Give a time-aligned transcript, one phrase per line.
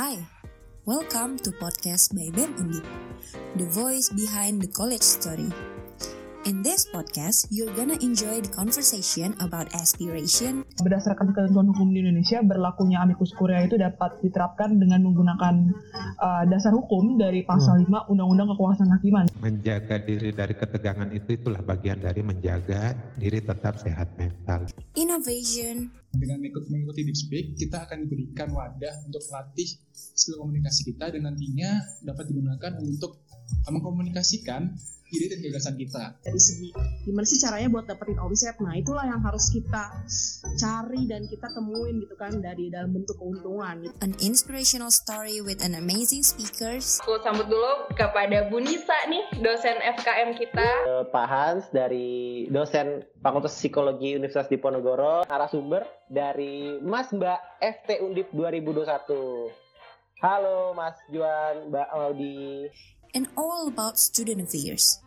[0.00, 0.16] Hi,
[0.86, 2.88] welcome to podcast by BEM Undip,
[3.60, 5.52] the voice behind the college story.
[6.50, 10.66] In this podcast, you're gonna enjoy the conversation about aspiration.
[10.82, 15.70] Berdasarkan ketentuan hukum di Indonesia, berlakunya amicus curiae itu dapat diterapkan dengan menggunakan
[16.18, 17.94] uh, dasar hukum dari pasal hmm.
[17.94, 19.26] 5 Undang-Undang Kekuasaan Hakiman.
[19.38, 24.66] Menjaga diri dari ketegangan itu itulah bagian dari menjaga diri tetap sehat mental.
[24.98, 25.86] Innovation.
[26.10, 31.30] Dengan ikut mengikuti Deep Speak, kita akan diberikan wadah untuk melatih skill komunikasi kita dan
[31.30, 33.22] nantinya dapat digunakan untuk
[33.70, 34.74] mengkomunikasikan
[35.10, 36.02] ide dan gagasan kita.
[36.22, 36.68] Dari segi
[37.02, 39.90] gimana sih caranya buat dapetin omset, nah itulah yang harus kita
[40.56, 43.82] cari dan kita temuin gitu kan dari dalam bentuk keuntungan.
[43.82, 43.94] Gitu.
[44.00, 47.02] An inspirational story with an amazing speakers.
[47.02, 50.68] Aku sambut dulu kepada Bu Nisa nih, dosen FKM kita.
[50.86, 58.30] Uh, Pak Hans dari dosen Fakultas Psikologi Universitas Diponegoro, narasumber dari Mas Mbak FT Undip
[58.32, 59.50] 2021.
[60.20, 62.68] Halo Mas Juan, Mbak Audi
[63.14, 65.00] and all about student affairs.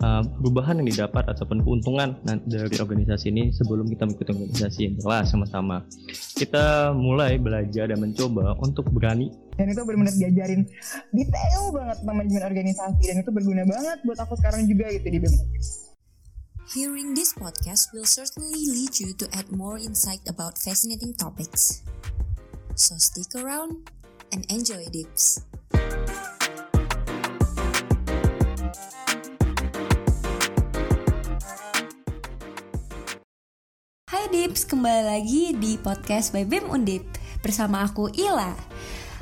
[0.00, 5.28] Uh, perubahan yang didapat ataupun keuntungan dari organisasi ini sebelum kita mengikuti organisasi yang jelas
[5.28, 5.84] sama-sama.
[6.40, 9.28] Kita mulai belajar dan mencoba untuk berani.
[9.60, 10.64] Dan itu benar-benar diajarin
[11.12, 15.34] detail banget manajemen organisasi dan itu berguna banget buat aku sekarang juga gitu di BEM.
[16.72, 21.84] Hearing this podcast will certainly lead you to add more insight about fascinating topics.
[22.72, 23.84] So stick around
[24.32, 25.44] and enjoy Dips.
[34.30, 37.02] Dips, kembali lagi di podcast by BEM Undip
[37.42, 38.54] Bersama aku Ila.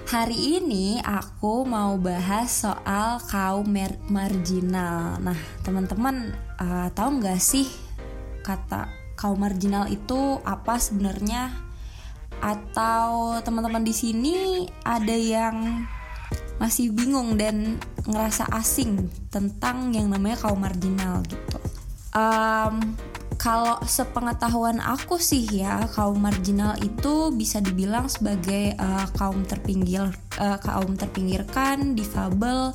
[0.05, 3.73] Hari ini aku mau bahas soal kaum
[4.13, 5.17] marginal.
[5.17, 7.65] Nah teman-teman uh, tahu nggak sih
[8.45, 11.57] kata kaum marginal itu apa sebenarnya?
[12.45, 15.89] Atau teman-teman di sini ada yang
[16.61, 21.57] masih bingung dan ngerasa asing tentang yang namanya kaum marginal gitu?
[22.13, 23.08] Um,
[23.39, 30.11] kalau sepengetahuan aku sih ya kaum marginal itu bisa dibilang sebagai uh, kaum terpinggir
[30.43, 32.75] uh, kaum terpinggirkan difabel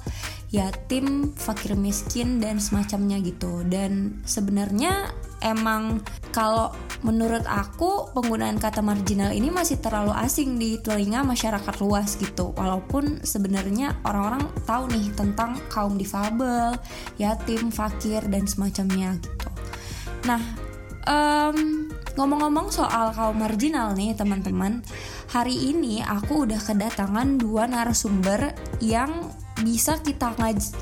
[0.55, 3.67] yatim fakir miskin dan semacamnya gitu.
[3.67, 5.11] Dan sebenarnya
[5.43, 5.99] emang
[6.31, 6.71] kalau
[7.03, 12.55] menurut aku penggunaan kata marginal ini masih terlalu asing di telinga masyarakat luas gitu.
[12.55, 16.77] Walaupun sebenarnya orang-orang tahu nih tentang kaum difabel
[17.19, 19.52] yatim fakir dan semacamnya gitu
[20.23, 20.39] Nah,
[21.03, 24.79] um, ngomong-ngomong soal kaum marginal nih teman-teman,
[25.35, 29.11] hari ini aku udah kedatangan dua narasumber yang
[29.59, 30.31] bisa kita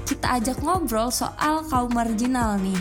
[0.05, 2.77] kita ajak ngobrol soal kaum marginal nih.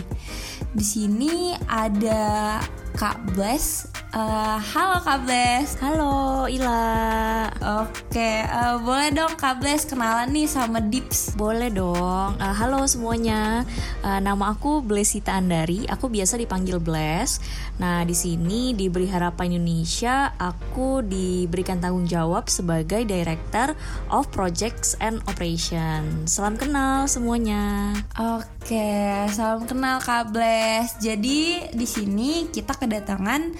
[0.71, 2.61] Di sini ada
[2.95, 5.79] Kak Bless Uh, halo Kak Bles.
[5.79, 7.47] Halo Ila.
[7.79, 11.31] Oke, uh, boleh dong Kak Bles kenalan nih sama Dips.
[11.39, 12.35] Boleh dong.
[12.35, 13.63] Uh, Halo semuanya.
[14.03, 15.87] Uh, Nama aku Blesita Andari.
[15.87, 17.39] Aku biasa dipanggil Bles.
[17.79, 23.73] Nah di sini di Beri Harapan Indonesia Aku diberikan tanggung jawab sebagai Director
[24.13, 27.95] of Projects and Operation Salam kenal semuanya.
[28.19, 30.99] Oke, salam kenal Kak Bles.
[30.99, 33.53] Jadi di sini kita kedatangan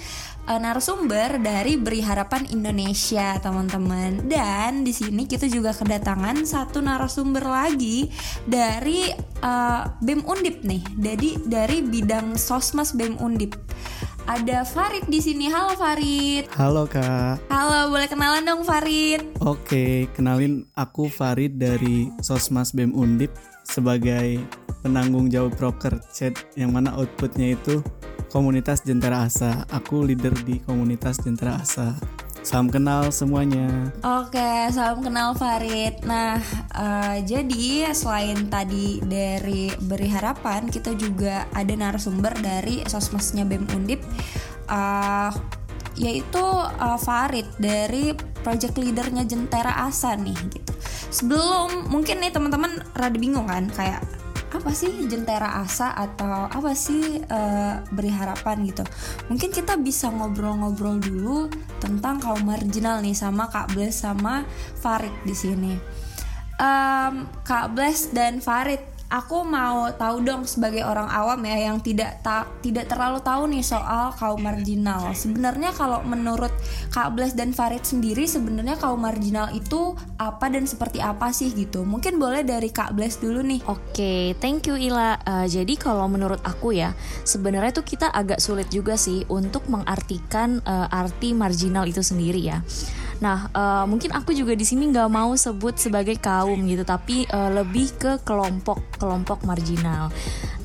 [0.50, 4.26] uh, narasumber dari Beri Harapan Indonesia, teman-teman.
[4.26, 8.10] Dan di sini kita juga kedatangan satu narasumber lagi
[8.42, 9.14] dari
[9.46, 10.82] uh, BEM Undip nih.
[10.98, 13.54] Jadi dari bidang Sosmas BEM Undip.
[14.22, 15.50] Ada Farid di sini.
[15.50, 16.46] Halo Farid.
[16.54, 17.42] Halo Kak.
[17.50, 19.22] Halo, boleh kenalan dong Farid.
[19.42, 23.34] Oke, kenalin aku Farid dari Sosmas BEM Undip
[23.66, 24.42] sebagai
[24.82, 27.80] penanggung jawab broker chat yang mana outputnya itu
[28.28, 29.62] komunitas Jentera Asa.
[29.70, 31.94] Aku leader di komunitas Jentera Asa.
[32.42, 33.70] Salam kenal semuanya.
[34.02, 36.02] Oke, salam kenal Farid.
[36.02, 36.42] Nah,
[36.74, 44.02] uh, jadi selain tadi dari Beri Harapan, kita juga ada narasumber dari sosmesnya BEM Undip,
[44.66, 45.30] uh,
[45.94, 46.42] yaitu
[46.82, 48.10] uh, Farid dari
[48.42, 50.74] project leadernya Jentera Asa nih gitu.
[51.14, 54.02] Sebelum mungkin nih teman-teman rada bingung kan kayak
[54.52, 58.84] apa sih jentera asa atau apa sih uh, beri harapan gitu?
[59.32, 61.48] Mungkin kita bisa ngobrol-ngobrol dulu
[61.80, 64.44] tentang kaum marginal nih sama Kak Bles sama
[64.76, 65.72] Farid di sini.
[66.60, 72.24] Um, Kak Bles dan Farid aku mau tahu dong sebagai orang awam ya yang tidak
[72.24, 75.12] ta tidak terlalu tahu nih soal kaum marginal.
[75.12, 76.48] Sebenarnya kalau menurut
[76.88, 81.84] Kak Bles dan Farid sendiri sebenarnya kaum marginal itu apa dan seperti apa sih gitu.
[81.84, 83.60] Mungkin boleh dari Kak Bles dulu nih.
[83.68, 85.20] Oke, okay, thank you Ila.
[85.28, 86.96] Uh, jadi kalau menurut aku ya,
[87.28, 92.64] sebenarnya tuh kita agak sulit juga sih untuk mengartikan uh, arti marginal itu sendiri ya.
[93.22, 97.54] Nah, uh, mungkin aku juga di sini nggak mau sebut sebagai kaum gitu, tapi uh,
[97.54, 100.10] lebih ke kelompok kelompok marginal.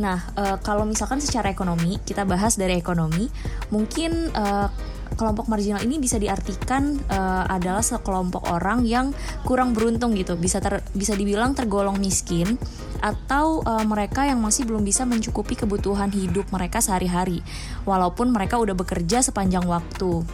[0.01, 3.29] Nah, uh, kalau misalkan secara ekonomi kita bahas dari ekonomi,
[3.69, 4.73] mungkin uh,
[5.13, 9.13] kelompok marginal ini bisa diartikan uh, adalah sekelompok orang yang
[9.45, 12.57] kurang beruntung gitu, bisa ter, bisa dibilang tergolong miskin
[13.05, 17.45] atau uh, mereka yang masih belum bisa mencukupi kebutuhan hidup mereka sehari-hari,
[17.85, 20.25] walaupun mereka udah bekerja sepanjang waktu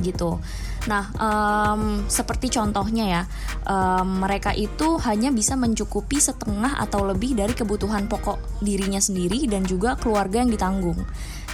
[0.00, 0.40] gitu.
[0.88, 3.22] Nah, um, seperti contohnya ya,
[3.68, 9.68] um, mereka itu hanya bisa mencukupi setengah atau lebih dari kebutuhan pokok dirinya sendiri dan
[9.68, 10.96] juga keluarga yang ditanggung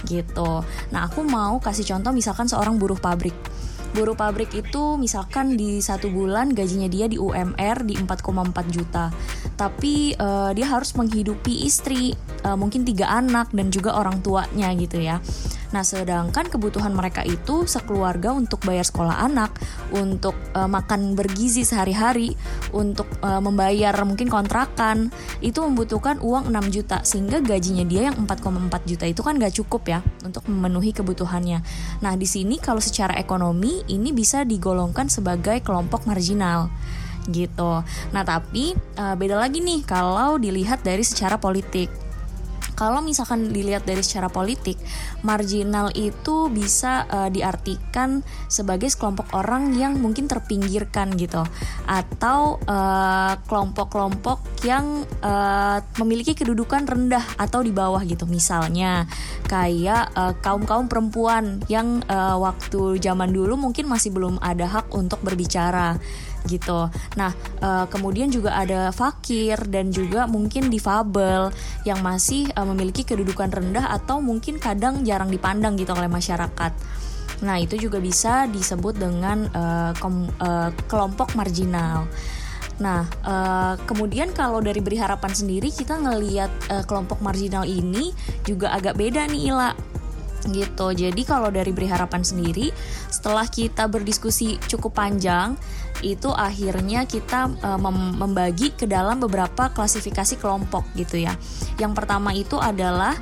[0.07, 0.63] gitu.
[0.93, 3.35] Nah, aku mau kasih contoh misalkan seorang buruh pabrik.
[3.95, 9.09] Buruh pabrik itu misalkan di satu bulan gajinya dia di UMR di 4,4 juta,
[9.55, 12.13] tapi uh, dia harus menghidupi istri,
[12.43, 15.23] uh, mungkin tiga anak dan juga orang tuanya gitu ya.
[15.75, 19.51] Nah, sedangkan kebutuhan mereka itu sekeluarga untuk bayar sekolah anak,
[19.91, 22.39] untuk uh, makan bergizi sehari-hari,
[22.71, 25.11] untuk uh, membayar mungkin kontrakan,
[25.43, 29.83] itu membutuhkan uang 6 juta sehingga gajinya dia yang 4,4 juta itu kan gak cukup
[29.87, 31.59] ya untuk memenuhi kebutuhannya.
[31.99, 36.71] Nah, di sini kalau secara ekonomi ini bisa digolongkan sebagai kelompok marginal
[37.27, 37.83] gitu.
[38.15, 41.91] Nah, tapi uh, beda lagi nih kalau dilihat dari secara politik
[42.77, 44.77] kalau misalkan dilihat dari secara politik,
[45.25, 51.41] marginal itu bisa uh, diartikan sebagai sekelompok orang yang mungkin terpinggirkan gitu,
[51.89, 58.29] atau eh, kelompok-kelompok uh, yang uh, memiliki kedudukan rendah atau di bawah gitu.
[58.29, 59.09] Misalnya
[59.49, 60.13] kayak
[60.43, 65.95] kaum kaum-kaum perempuan yang uh, waktu zaman dulu mungkin masih belum ada hak untuk berbicara
[66.47, 66.89] gitu.
[67.19, 71.51] Nah, uh, kemudian juga ada fakir dan juga mungkin difabel
[71.83, 76.71] yang masih uh, memiliki kedudukan rendah atau mungkin kadang jarang dipandang gitu oleh masyarakat.
[77.45, 82.09] Nah, itu juga bisa disebut dengan uh, kom, uh, kelompok marginal.
[82.77, 88.13] Nah, uh, kemudian kalau dari Beri Harapan sendiri kita ngelihat uh, kelompok marginal ini
[88.45, 89.73] juga agak beda nih Ila
[90.53, 90.93] gitu.
[90.93, 92.71] Jadi kalau dari Beri Harapan sendiri,
[93.09, 95.57] setelah kita berdiskusi cukup panjang,
[96.05, 101.33] itu akhirnya kita uh, mem membagi ke dalam beberapa klasifikasi kelompok gitu ya.
[101.81, 103.17] Yang pertama itu adalah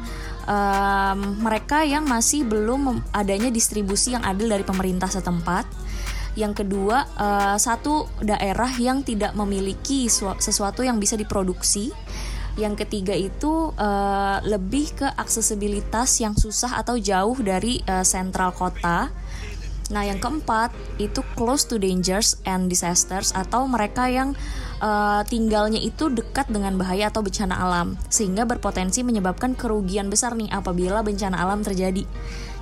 [0.48, 5.68] um, mereka yang masih belum adanya distribusi yang adil dari pemerintah setempat.
[6.36, 11.96] Yang kedua, uh, satu daerah yang tidak memiliki sesuatu yang bisa diproduksi.
[12.56, 19.12] Yang ketiga itu uh, lebih ke aksesibilitas yang susah atau jauh dari uh, sentral kota
[19.94, 24.34] Nah, yang keempat itu close to dangers and disasters atau mereka yang
[24.82, 30.50] uh, tinggalnya itu dekat dengan bahaya atau bencana alam sehingga berpotensi menyebabkan kerugian besar nih
[30.50, 32.02] apabila bencana alam terjadi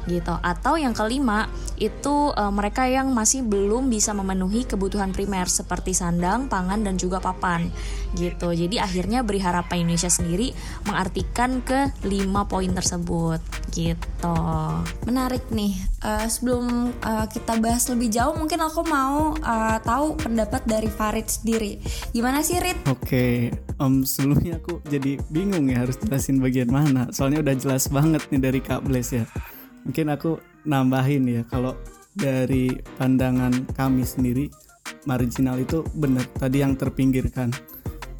[0.07, 0.35] gitu.
[0.41, 1.47] Atau yang kelima
[1.79, 7.19] itu uh, mereka yang masih belum bisa memenuhi kebutuhan primer seperti sandang, pangan dan juga
[7.19, 7.67] papan
[8.13, 8.53] gitu.
[8.53, 10.53] Jadi akhirnya Beri Harapan Indonesia sendiri
[10.85, 13.41] mengartikan ke lima poin tersebut
[13.73, 14.37] gitu.
[15.09, 15.75] Menarik nih.
[16.03, 21.31] Uh, sebelum uh, kita bahas lebih jauh, mungkin aku mau uh, tahu pendapat dari Farid
[21.31, 21.79] sendiri.
[22.11, 22.75] Gimana sih Rid?
[22.91, 23.35] Oke, okay.
[23.79, 27.07] um, sebelumnya aku jadi bingung ya harus jelasin bagian mana.
[27.15, 29.23] Soalnya udah jelas banget nih dari Kak Bles ya
[29.83, 31.75] mungkin aku nambahin ya kalau
[32.13, 34.47] dari pandangan kami sendiri
[35.03, 37.51] marginal itu benar tadi yang terpinggirkan.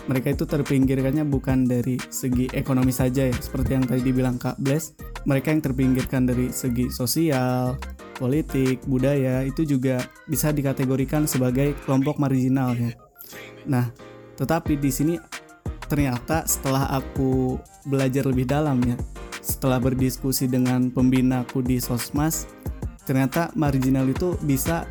[0.03, 4.91] Mereka itu terpinggirkannya bukan dari segi ekonomi saja ya seperti yang tadi dibilang Kak Bless
[5.23, 7.79] mereka yang terpinggirkan dari segi sosial
[8.19, 12.91] politik budaya itu juga bisa dikategorikan sebagai kelompok marginal ya.
[13.63, 13.87] Nah
[14.35, 15.15] tetapi di sini
[15.87, 17.55] ternyata setelah aku
[17.87, 18.99] belajar lebih dalam ya
[19.43, 22.47] setelah berdiskusi dengan pembinaku di Sosmas
[23.03, 24.87] ternyata marginal itu bisa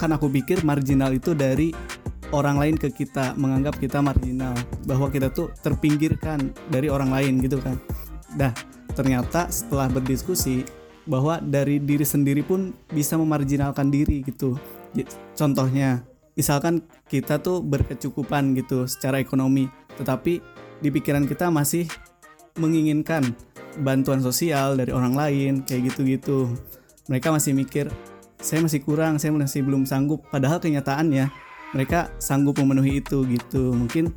[0.00, 1.76] kan aku pikir marginal itu dari
[2.32, 4.56] orang lain ke kita menganggap kita marginal
[4.88, 7.76] bahwa kita tuh terpinggirkan dari orang lain gitu kan.
[8.38, 8.54] Dah
[8.94, 10.64] ternyata setelah berdiskusi
[11.04, 14.56] bahwa dari diri sendiri pun bisa memarginalkan diri gitu.
[15.34, 16.06] Contohnya
[16.38, 20.40] misalkan kita tuh berkecukupan gitu secara ekonomi tetapi
[20.80, 21.84] di pikiran kita masih
[22.56, 23.36] menginginkan
[23.78, 26.50] bantuan sosial dari orang lain kayak gitu-gitu
[27.06, 27.86] mereka masih mikir
[28.40, 31.30] saya masih kurang saya masih belum sanggup padahal kenyataannya
[31.76, 34.10] mereka sanggup memenuhi itu gitu mungkin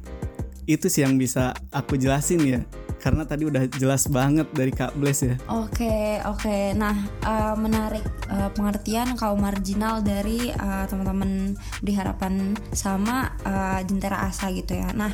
[0.65, 2.62] itu sih yang bisa aku jelasin ya
[3.03, 5.36] karena tadi udah jelas banget dari Kak Bless ya.
[5.51, 6.72] Oke oke.
[6.72, 6.95] Nah
[7.27, 8.00] uh, menarik
[8.31, 14.95] uh, pengertian kaum marginal dari uh, teman-teman di harapan sama uh, Jentera Asa gitu ya.
[14.95, 15.12] Nah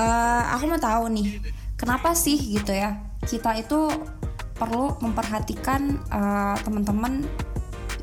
[0.00, 1.44] uh, aku mau tahu nih
[1.76, 3.90] kenapa sih gitu ya kita itu
[4.56, 7.24] perlu memperhatikan uh, teman-teman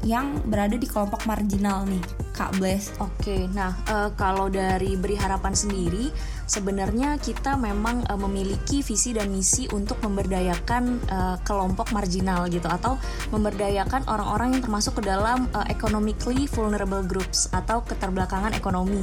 [0.06, 2.02] yang berada di kelompok marginal nih
[2.38, 2.94] Kak Bless.
[3.02, 6.14] Oke, nah uh, kalau dari Beri Harapan sendiri,
[6.46, 13.02] sebenarnya kita memang uh, memiliki visi dan misi untuk memberdayakan uh, kelompok marginal gitu atau
[13.34, 19.02] memberdayakan orang-orang yang termasuk ke dalam uh, economically vulnerable groups atau keterbelakangan ekonomi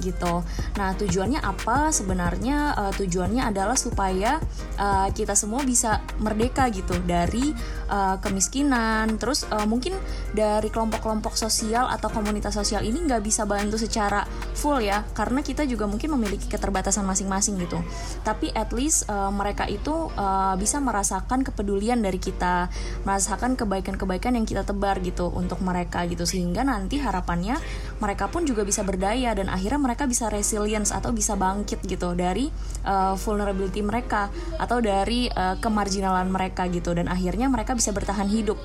[0.00, 0.42] gitu.
[0.76, 1.90] Nah, tujuannya apa?
[1.90, 4.38] Sebenarnya uh, tujuannya adalah supaya
[4.76, 7.52] uh, kita semua bisa merdeka gitu dari
[7.88, 9.16] uh, kemiskinan.
[9.16, 9.96] Terus uh, mungkin
[10.32, 14.24] dari kelompok-kelompok sosial atau komunitas sosial ini nggak bisa bantu secara
[14.56, 17.80] full ya, karena kita juga mungkin memiliki keterbatasan masing-masing gitu.
[18.24, 22.68] Tapi at least uh, mereka itu uh, bisa merasakan kepedulian dari kita,
[23.06, 27.56] merasakan kebaikan-kebaikan yang kita tebar gitu untuk mereka gitu sehingga nanti harapannya
[28.02, 32.50] mereka pun juga bisa berdaya dan akhirnya mereka bisa resilience atau bisa bangkit gitu dari
[32.82, 34.26] uh, vulnerability mereka
[34.58, 36.90] atau dari uh, kemarginalan mereka gitu.
[36.90, 38.58] Dan akhirnya mereka bisa bertahan hidup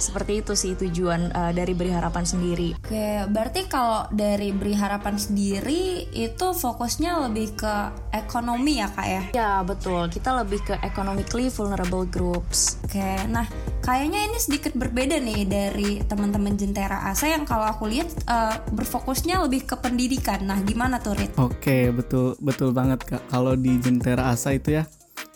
[0.00, 2.74] seperti itu sih tujuan uh, dari beri harapan sendiri.
[2.80, 7.74] Oke, berarti kalau dari beri harapan sendiri itu fokusnya lebih ke
[8.16, 9.22] ekonomi ya kak ya?
[9.36, 12.80] Ya betul, kita lebih ke economically vulnerable groups.
[12.84, 13.46] Oke, nah
[13.84, 19.44] kayaknya ini sedikit berbeda nih dari teman-teman Jentera Asa yang kalau aku lihat uh, berfokusnya
[19.44, 20.42] lebih ke pendidikan.
[20.44, 21.32] Nah, gimana tuh Rit?
[21.38, 23.22] Oke, betul betul banget kak.
[23.28, 24.84] Kalau di Jentera Asa itu ya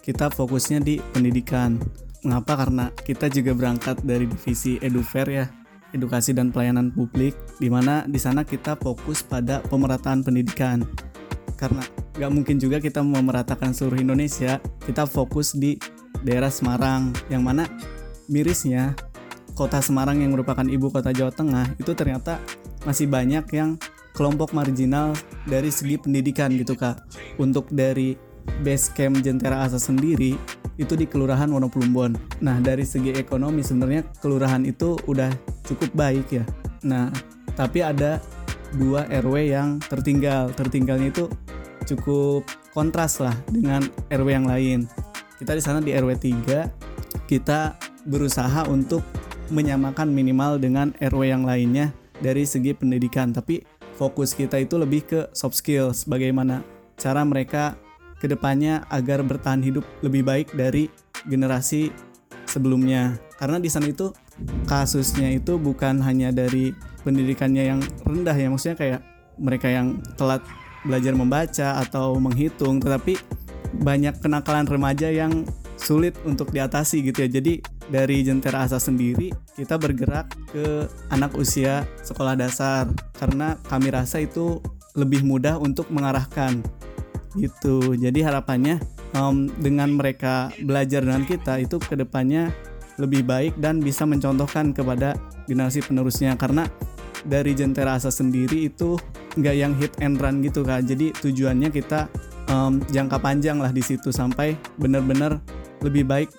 [0.04, 1.80] kita fokusnya di pendidikan
[2.25, 2.57] Mengapa?
[2.57, 5.47] Karena kita juga berangkat dari divisi Edufair ya,
[5.93, 10.83] edukasi dan pelayanan publik, di mana di sana kita fokus pada pemerataan pendidikan.
[11.61, 11.85] Karena
[12.16, 15.76] nggak mungkin juga kita memeratakan seluruh Indonesia, kita fokus di
[16.25, 17.69] daerah Semarang, yang mana
[18.26, 18.97] mirisnya
[19.54, 22.43] kota Semarang yang merupakan ibu kota Jawa Tengah itu ternyata
[22.83, 23.76] masih banyak yang
[24.16, 25.12] kelompok marginal
[25.47, 27.04] dari segi pendidikan gitu kak.
[27.37, 28.19] Untuk dari
[28.62, 30.37] base camp Jentera Asa sendiri
[30.76, 32.19] itu di Kelurahan Wonoplumbon.
[32.43, 35.31] Nah, dari segi ekonomi sebenarnya kelurahan itu udah
[35.62, 36.45] cukup baik ya.
[36.83, 37.14] Nah,
[37.54, 38.19] tapi ada
[38.75, 40.50] dua RW yang tertinggal.
[40.52, 41.31] Tertinggalnya itu
[41.87, 42.43] cukup
[42.75, 44.90] kontras lah dengan RW yang lain.
[45.38, 49.04] Kita di sana di RW 3 kita berusaha untuk
[49.52, 53.61] menyamakan minimal dengan RW yang lainnya dari segi pendidikan, tapi
[53.95, 56.64] fokus kita itu lebih ke soft skills, bagaimana
[56.97, 57.76] cara mereka
[58.25, 60.88] ke depannya agar bertahan hidup lebih baik dari
[61.28, 61.93] generasi
[62.49, 63.21] sebelumnya.
[63.37, 64.16] Karena di sana itu
[64.64, 66.73] kasusnya itu bukan hanya dari
[67.04, 69.00] pendidikannya yang rendah ya, maksudnya kayak
[69.37, 70.40] mereka yang telat
[70.88, 73.21] belajar membaca atau menghitung, tetapi
[73.85, 75.45] banyak kenakalan remaja yang
[75.76, 77.28] sulit untuk diatasi gitu ya.
[77.28, 77.61] Jadi
[77.93, 82.88] dari Jentera Asa sendiri kita bergerak ke anak usia sekolah dasar
[83.21, 84.64] karena kami rasa itu
[84.97, 86.62] lebih mudah untuk mengarahkan
[87.38, 87.95] gitu.
[87.95, 88.79] Jadi harapannya
[89.14, 92.50] um, dengan mereka belajar dengan kita itu ke depannya
[92.99, 95.19] lebih baik dan bisa mencontohkan kepada
[95.50, 96.38] generasi penerusnya.
[96.38, 96.67] Karena
[97.25, 98.99] dari Jentera Asa sendiri itu
[99.35, 102.07] nggak yang hit and run gitu kan jadi tujuannya kita
[102.53, 105.41] um, jangka panjang lah di situ sampai benar-benar
[105.81, 106.31] lebih baik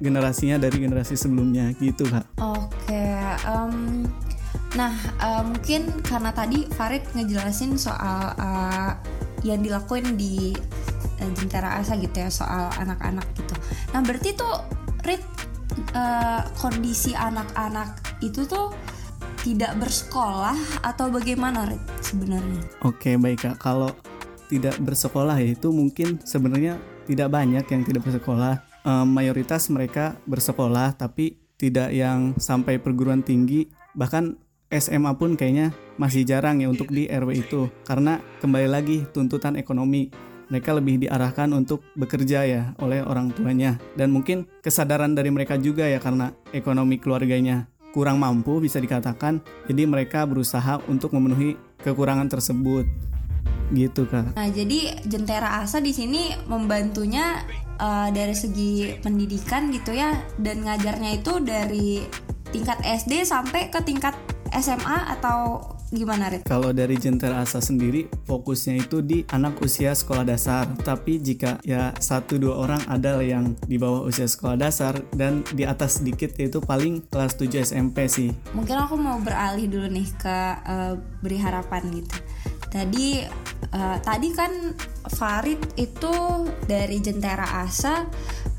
[0.00, 1.72] generasinya dari generasi sebelumnya.
[1.80, 2.26] Gitu kak.
[2.40, 3.06] Oke,
[3.48, 4.04] um,
[4.76, 8.92] nah uh, mungkin karena tadi Farid ngejelasin soal uh,
[9.44, 10.56] yang dilakuin di
[11.20, 13.54] uh, Jentera Asa gitu ya soal anak-anak gitu.
[13.92, 14.54] Nah berarti tuh
[15.04, 15.20] Rit
[15.92, 18.72] uh, kondisi anak-anak itu tuh
[19.44, 22.64] tidak bersekolah atau bagaimana Rit sebenarnya?
[22.82, 23.92] Oke baik kak kalau
[24.48, 28.64] tidak bersekolah ya itu mungkin sebenarnya tidak banyak yang tidak bersekolah.
[28.84, 34.36] Um, mayoritas mereka bersekolah tapi tidak yang sampai perguruan tinggi bahkan
[34.68, 37.70] SMA pun kayaknya masih jarang ya untuk di RW itu.
[37.86, 40.10] Karena kembali lagi tuntutan ekonomi.
[40.44, 43.80] Mereka lebih diarahkan untuk bekerja ya oleh orang tuanya.
[43.96, 49.40] Dan mungkin kesadaran dari mereka juga ya karena ekonomi keluarganya kurang mampu bisa dikatakan.
[49.70, 52.84] Jadi mereka berusaha untuk memenuhi kekurangan tersebut.
[53.72, 54.36] Gitu kak.
[54.36, 57.40] Nah jadi Jentera Asa di sini membantunya
[57.80, 60.12] uh, dari segi pendidikan gitu ya.
[60.36, 62.04] Dan ngajarnya itu dari
[62.52, 64.14] tingkat SD sampai ke tingkat
[64.54, 65.58] SMA atau
[65.94, 66.42] gimana Rit?
[66.44, 70.66] Kalau dari Jentera Asa sendiri fokusnya itu di anak usia sekolah dasar.
[70.82, 75.62] Tapi jika ya satu dua orang ada yang di bawah usia sekolah dasar dan di
[75.62, 78.30] atas sedikit yaitu paling kelas 7 SMP sih.
[78.52, 82.16] Mungkin aku mau beralih dulu nih ke uh, beri harapan gitu.
[82.68, 83.22] Tadi
[83.70, 84.50] uh, tadi kan
[85.14, 86.14] Farid itu
[86.66, 88.02] dari Jentera Asa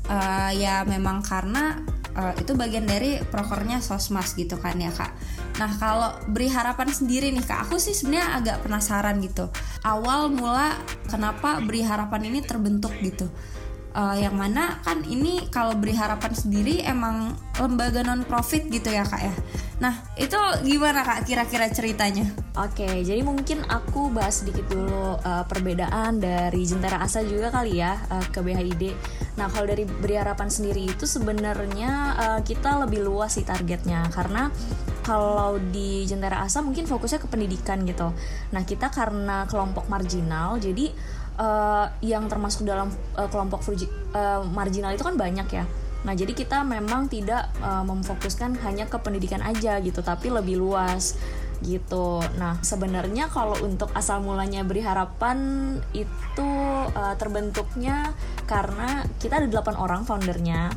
[0.08, 1.84] uh, ya memang karena
[2.16, 5.12] uh, itu bagian dari prokernya Sosmas gitu kan ya kak
[5.56, 9.48] Nah kalau beri harapan sendiri nih kak, aku sih sebenarnya agak penasaran gitu.
[9.80, 10.76] Awal mula
[11.08, 13.28] kenapa beri harapan ini terbentuk gitu.
[13.96, 19.08] Uh, yang mana kan ini kalau beri harapan sendiri emang lembaga non profit gitu ya
[19.08, 19.32] kak ya.
[19.80, 20.36] Nah itu
[20.68, 22.28] gimana kak kira-kira ceritanya?
[22.60, 27.96] Oke, jadi mungkin aku bahas sedikit dulu uh, perbedaan dari Jentera Asa juga kali ya
[28.12, 28.92] uh, ke BHID.
[29.40, 34.52] Nah kalau dari beri harapan sendiri itu sebenarnya uh, kita lebih luas sih targetnya karena
[35.08, 38.12] kalau di Jentera Asa mungkin fokusnya ke pendidikan gitu.
[38.52, 40.92] Nah kita karena kelompok marginal jadi
[41.38, 45.64] uh, yang termasuk dalam uh, kelompok uh, marginal itu kan banyak ya.
[46.06, 51.18] Nah, jadi kita memang tidak uh, memfokuskan hanya ke pendidikan aja gitu, tapi lebih luas
[51.64, 52.20] gitu.
[52.36, 55.38] Nah, sebenarnya kalau untuk asal mulanya beri harapan
[55.96, 56.50] itu
[56.92, 58.12] uh, terbentuknya
[58.44, 60.70] karena kita ada 8 orang foundernya.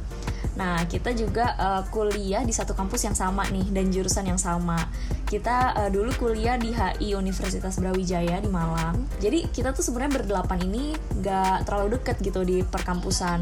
[0.59, 4.75] Nah, kita juga uh, kuliah di satu kampus yang sama nih dan jurusan yang sama.
[5.23, 9.07] Kita uh, dulu kuliah di HI Universitas Brawijaya di Malang.
[9.23, 10.91] Jadi kita tuh sebenarnya berdelapan ini
[11.23, 13.39] gak terlalu deket gitu di perkampusan.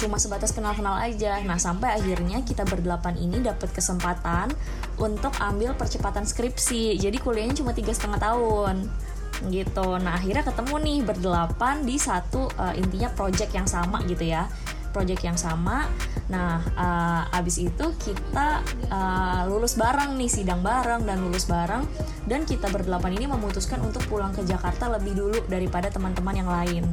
[0.00, 1.36] Cuma sebatas kenal-kenal aja.
[1.44, 4.48] Nah, sampai akhirnya kita berdelapan ini dapat kesempatan
[4.96, 6.96] untuk ambil percepatan skripsi.
[6.96, 8.88] Jadi kuliahnya cuma tiga setengah tahun
[9.46, 9.88] gitu.
[10.02, 14.50] Nah akhirnya ketemu nih berdelapan di satu uh, intinya project yang sama gitu ya
[14.90, 15.88] project yang sama.
[16.28, 18.60] Nah, uh, abis itu kita
[18.92, 21.84] uh, lulus bareng nih, sidang bareng dan lulus bareng.
[22.28, 26.84] Dan kita berdelapan ini memutuskan untuk pulang ke Jakarta lebih dulu daripada teman-teman yang lain,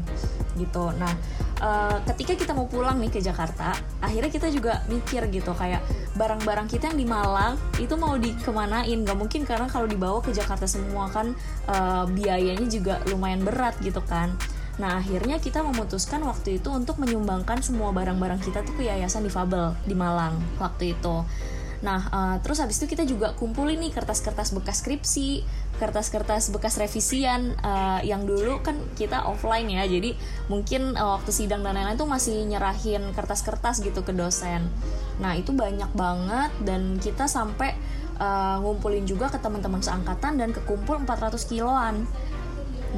[0.55, 0.95] gitu.
[0.95, 1.11] Nah,
[1.59, 5.83] uh, ketika kita mau pulang nih ke Jakarta, akhirnya kita juga mikir gitu kayak
[6.15, 9.03] barang-barang kita yang di Malang itu mau dikemanain?
[9.03, 11.35] Gak mungkin karena kalau dibawa ke Jakarta semua kan
[11.67, 14.31] uh, biayanya juga lumayan berat gitu kan.
[14.75, 19.71] Nah akhirnya kita memutuskan waktu itu untuk menyumbangkan semua barang-barang kita tuh ke yayasan difabel
[19.87, 21.23] di Malang waktu itu.
[21.83, 25.45] Nah uh, terus habis itu kita juga kumpulin nih kertas-kertas bekas skripsi,
[25.79, 30.15] kertas-kertas bekas revisian uh, yang dulu kan kita offline ya, jadi
[30.47, 34.65] mungkin uh, waktu sidang dan lain-lain tuh masih nyerahin kertas-kertas gitu ke dosen.
[35.21, 37.75] Nah itu banyak banget dan kita sampai
[38.19, 42.07] uh, ngumpulin juga ke teman-teman seangkatan dan kekumpul 400 kiloan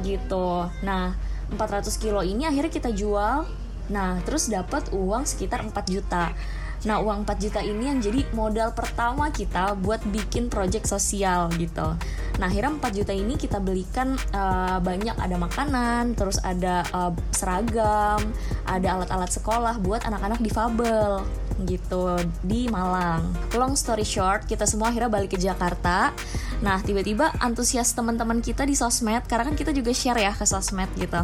[0.02, 0.70] gitu.
[0.86, 3.48] Nah 400 kilo ini akhirnya kita jual.
[3.88, 6.36] Nah terus dapat uang sekitar 4 juta
[6.86, 11.98] Nah uang 4 juta ini yang jadi modal pertama kita buat bikin project sosial gitu
[12.38, 18.22] Nah akhirnya 4 juta ini kita belikan uh, banyak ada makanan Terus ada uh, seragam
[18.62, 21.26] Ada alat-alat sekolah buat anak-anak difabel
[21.66, 22.14] gitu
[22.46, 23.34] di Malang.
[23.58, 26.14] Long story short, kita semua akhirnya balik ke Jakarta.
[26.62, 30.86] Nah, tiba-tiba antusias teman-teman kita di sosmed, karena kan kita juga share ya ke sosmed
[30.94, 31.18] gitu.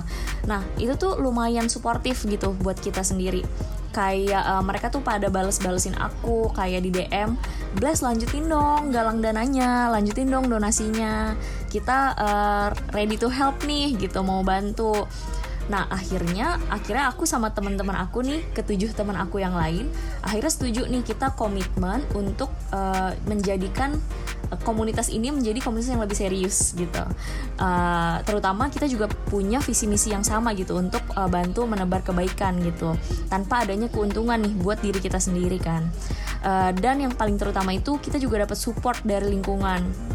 [0.51, 3.47] Nah, itu tuh lumayan suportif gitu buat kita sendiri
[3.95, 7.39] kayak uh, mereka tuh pada bales-balesin aku kayak di DM
[7.79, 11.35] Bless lanjutin dong galang dananya lanjutin dong donasinya.
[11.71, 15.07] Kita uh, ready to help nih gitu mau bantu
[15.73, 19.89] Nah akhirnya akhirnya aku sama teman-teman aku nih ketujuh teman aku yang lain
[20.21, 23.97] akhirnya setuju nih kita komitmen untuk uh, menjadikan
[24.53, 27.05] uh, komunitas ini menjadi komunitas yang lebih serius gitu.
[27.57, 32.61] Uh, terutama kita juga punya visi misi yang sama gitu untuk uh, bantu menebar kebaikan
[32.61, 32.93] gitu
[33.33, 35.89] tanpa adanya keuntungan nih buat diri kita sendiri kan.
[36.45, 40.14] Uh, dan yang paling terutama itu kita juga dapat support dari lingkungan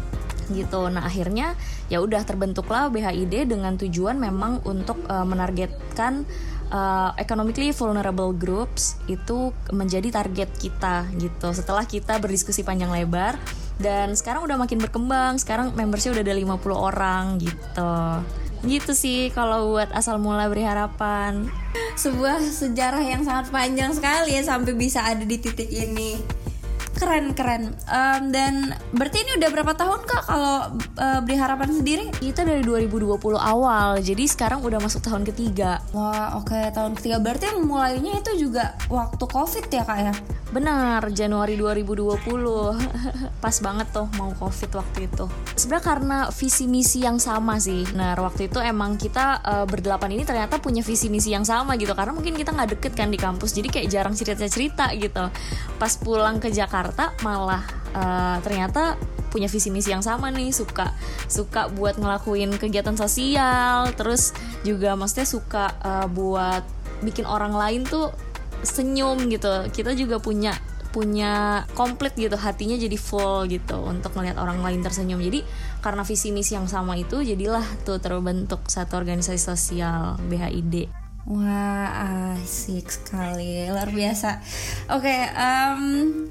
[0.52, 0.90] gitu.
[0.90, 1.54] Nah akhirnya
[1.88, 6.26] ya udah terbentuklah BHID dengan tujuan memang untuk uh, menargetkan
[6.70, 11.50] uh, economically vulnerable groups itu menjadi target kita gitu.
[11.52, 13.36] Setelah kita berdiskusi panjang lebar
[13.82, 15.36] dan sekarang udah makin berkembang.
[15.36, 17.92] Sekarang membership udah ada 50 orang gitu.
[18.60, 21.48] Gitu sih kalau buat asal mula beri harapan.
[21.96, 26.39] Sebuah sejarah yang sangat panjang sekali ya sampai bisa ada di titik ini
[27.00, 27.72] keren keren.
[27.88, 32.12] Um, dan berarti ini udah berapa tahun kak kalau uh, beri harapan sendiri?
[32.12, 35.80] Kita dari 2020 awal jadi sekarang udah masuk tahun ketiga.
[35.96, 36.68] Wah oke okay.
[36.76, 37.16] tahun ketiga.
[37.24, 40.14] Berarti mulainya itu juga waktu covid ya kak ya?
[40.52, 42.20] Benar Januari 2020
[43.44, 45.24] pas banget tuh mau covid waktu itu.
[45.56, 47.88] Sebenarnya karena visi misi yang sama sih.
[47.96, 51.96] Nah waktu itu emang kita uh, berdelapan ini ternyata punya visi misi yang sama gitu.
[51.96, 55.32] Karena mungkin kita nggak deket kan di kampus jadi kayak jarang cerita cerita gitu.
[55.80, 57.62] Pas pulang ke Jakarta Jakarta malah
[57.94, 58.98] uh, ternyata
[59.30, 60.50] punya visi misi yang sama nih.
[60.50, 60.90] Suka
[61.30, 64.34] suka buat ngelakuin kegiatan sosial terus
[64.66, 66.66] juga maksudnya suka uh, buat
[67.06, 68.10] bikin orang lain tuh
[68.66, 69.70] senyum gitu.
[69.70, 70.58] Kita juga punya
[70.90, 75.22] punya komplit gitu hatinya jadi full gitu untuk melihat orang lain tersenyum.
[75.22, 75.46] Jadi
[75.78, 80.99] karena visi misi yang sama itu jadilah tuh terbentuk satu organisasi sosial BHID
[81.30, 81.86] Wah
[82.34, 84.42] asik sekali luar biasa.
[84.90, 85.82] Oke, okay, um,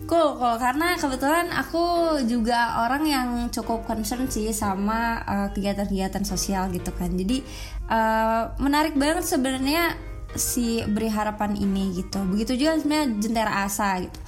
[0.04, 5.24] cool cool karena kebetulan aku juga orang yang cukup concern sih sama
[5.56, 7.16] kegiatan kegiatan-kegiatan sosial gitu kan.
[7.16, 7.40] Jadi
[7.88, 9.96] uh, menarik banget sebenarnya
[10.36, 14.20] si beri harapan ini gitu begitu juga sebenarnya jentera asa gitu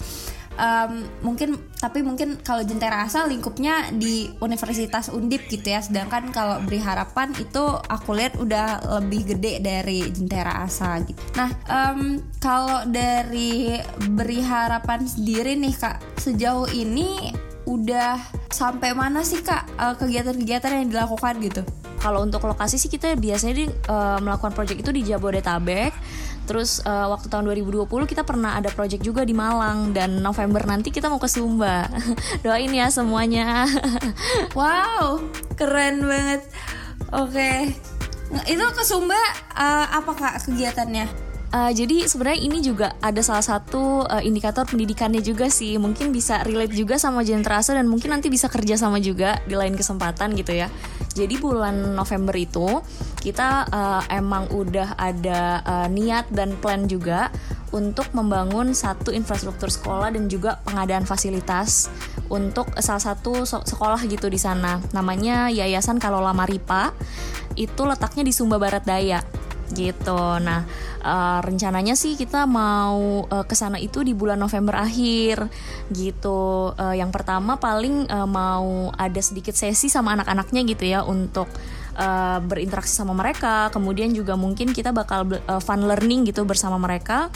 [0.61, 5.81] um, mungkin tapi mungkin kalau Jentera Asal lingkupnya di Universitas Undip gitu ya.
[5.81, 11.17] Sedangkan kalau Beri Harapan itu aku lihat udah lebih gede dari Jentera Asa gitu.
[11.33, 13.81] Nah um, kalau dari
[14.13, 17.33] Beri Harapan sendiri nih kak sejauh ini
[17.65, 18.17] udah
[18.49, 21.61] sampai mana sih kak uh, kegiatan-kegiatan yang dilakukan gitu?
[22.01, 25.93] Kalau untuk lokasi sih kita biasanya di, uh, melakukan project itu di Jabodetabek
[26.49, 30.89] Terus uh, waktu tahun 2020 kita pernah ada project juga di Malang dan November nanti
[30.91, 31.87] kita mau ke Sumba.
[32.43, 33.65] Doain ya semuanya.
[34.57, 35.21] wow,
[35.55, 36.41] keren banget.
[37.13, 37.31] Oke.
[37.31, 38.51] Okay.
[38.51, 39.19] Itu ke Sumba
[39.55, 41.30] uh, apa Kak kegiatannya?
[41.51, 45.75] Uh, jadi sebenarnya ini juga ada salah satu uh, indikator pendidikannya juga sih.
[45.75, 49.75] Mungkin bisa relate juga sama Jentrasa dan mungkin nanti bisa kerja sama juga di lain
[49.75, 50.71] kesempatan gitu ya.
[51.11, 52.79] Jadi bulan November itu
[53.19, 57.27] kita uh, emang udah ada uh, niat dan plan juga
[57.75, 61.91] untuk membangun satu infrastruktur sekolah dan juga pengadaan fasilitas
[62.31, 64.79] untuk salah satu sekolah gitu di sana.
[64.95, 66.95] Namanya Yayasan Kalola Maripa.
[67.59, 69.19] Itu letaknya di Sumba Barat Daya
[69.71, 70.39] gitu.
[70.39, 70.67] Nah,
[71.01, 75.49] uh, rencananya sih kita mau uh, ke sana itu di bulan November akhir
[75.91, 76.71] gitu.
[76.75, 81.49] Uh, yang pertama paling uh, mau ada sedikit sesi sama anak-anaknya gitu ya untuk
[81.97, 83.73] uh, berinteraksi sama mereka.
[83.73, 87.31] Kemudian juga mungkin kita bakal uh, fun learning gitu bersama mereka.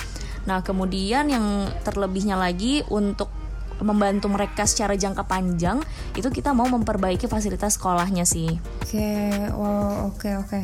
[0.45, 3.33] Nah, kemudian yang terlebihnya lagi untuk
[3.75, 5.83] membantu mereka secara jangka panjang
[6.15, 8.47] itu kita mau memperbaiki fasilitas sekolahnya sih.
[8.79, 10.59] Oke, okay, wow, oke okay, oke.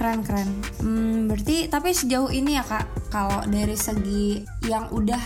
[0.00, 0.48] keren keren.
[0.80, 5.20] Hmm, berarti tapi sejauh ini ya kak kalau dari segi yang udah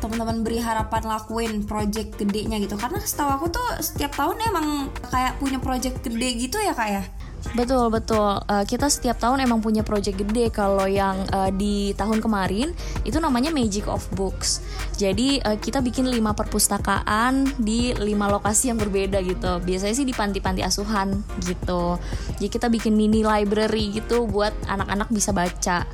[0.00, 2.80] teman-teman beri harapan lakuin project gedenya gitu.
[2.80, 7.04] Karena setahu aku tuh setiap tahun emang kayak punya project gede gitu ya kak ya
[7.54, 8.42] Betul betul.
[8.48, 10.50] Uh, kita setiap tahun emang punya project gede.
[10.50, 12.72] Kalau yang uh, di tahun kemarin
[13.06, 14.64] itu namanya Magic of Books.
[14.96, 19.62] Jadi uh, kita bikin lima perpustakaan di lima lokasi yang berbeda gitu.
[19.62, 22.00] Biasanya sih di panti-panti asuhan gitu.
[22.40, 25.84] Jadi kita bikin mini library gitu buat anak-anak bisa baca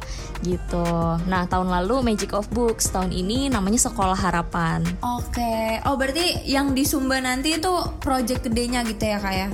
[0.42, 0.86] gitu.
[1.26, 4.82] Nah tahun lalu Magic of Books tahun ini namanya Sekolah Harapan.
[5.02, 5.38] Oke.
[5.38, 5.68] Okay.
[5.86, 9.48] Oh berarti yang di Sumba nanti itu project gedenya gitu ya kak ya?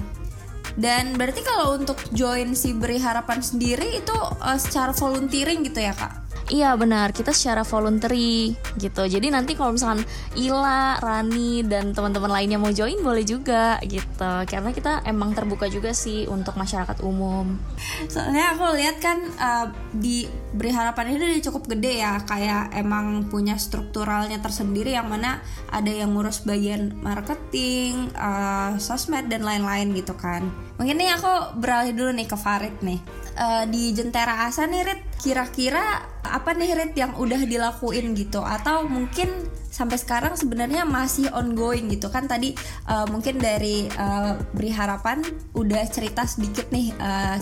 [0.79, 5.91] Dan berarti kalau untuk join si Beri Harapan sendiri itu uh, secara volunteering gitu ya
[5.91, 6.28] kak?
[6.49, 9.05] Iya benar, kita secara voluntary gitu.
[9.05, 10.01] Jadi nanti kalau misalkan
[10.33, 14.33] Ila, Rani dan teman-teman lainnya mau join boleh juga gitu.
[14.49, 17.61] Karena kita emang terbuka juga sih untuk masyarakat umum.
[18.09, 20.25] Soalnya aku lihat kan uh, di
[20.57, 25.93] Beri Harapan ini udah cukup gede ya, kayak emang punya strukturalnya tersendiri yang mana ada
[25.93, 30.49] yang ngurus bagian marketing, uh, sosmed dan lain-lain gitu kan.
[30.81, 33.28] Mungkin nih aku beralih dulu nih ke Farid nih.
[33.39, 38.83] Uh, di Jentera Asa nih Rit, kira-kira apa nih Rit yang udah dilakuin gitu atau
[38.91, 39.31] mungkin
[39.71, 42.51] sampai sekarang sebenarnya masih ongoing gitu kan tadi
[42.91, 45.23] uh, mungkin dari uh, beri harapan
[45.55, 47.39] udah cerita sedikit nih uh,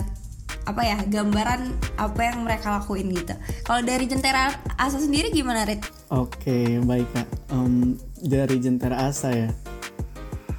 [0.69, 3.33] apa ya gambaran apa yang mereka lakuin gitu.
[3.65, 5.81] Kalau dari Jentera Asa sendiri gimana Rit?
[6.13, 7.27] Oke baik kak.
[7.49, 9.49] Um, dari Jentera Asa ya.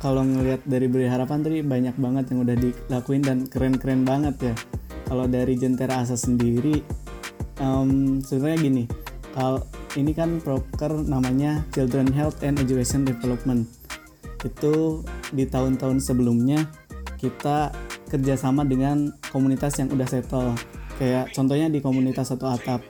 [0.03, 4.55] Kalau ngelihat dari beri harapan tadi banyak banget yang udah dilakuin dan keren-keren banget ya.
[5.09, 6.85] Kalau dari Jentera Asa sendiri
[7.64, 8.85] um, sebenarnya gini
[9.33, 9.64] kalau
[9.97, 13.64] ini kan proker namanya Children Health and Education Development.
[14.44, 16.68] Itu di tahun-tahun sebelumnya
[17.16, 17.73] kita
[18.12, 20.53] kerjasama dengan komunitas yang udah settle.
[21.01, 22.85] Kayak contohnya di komunitas satu atap.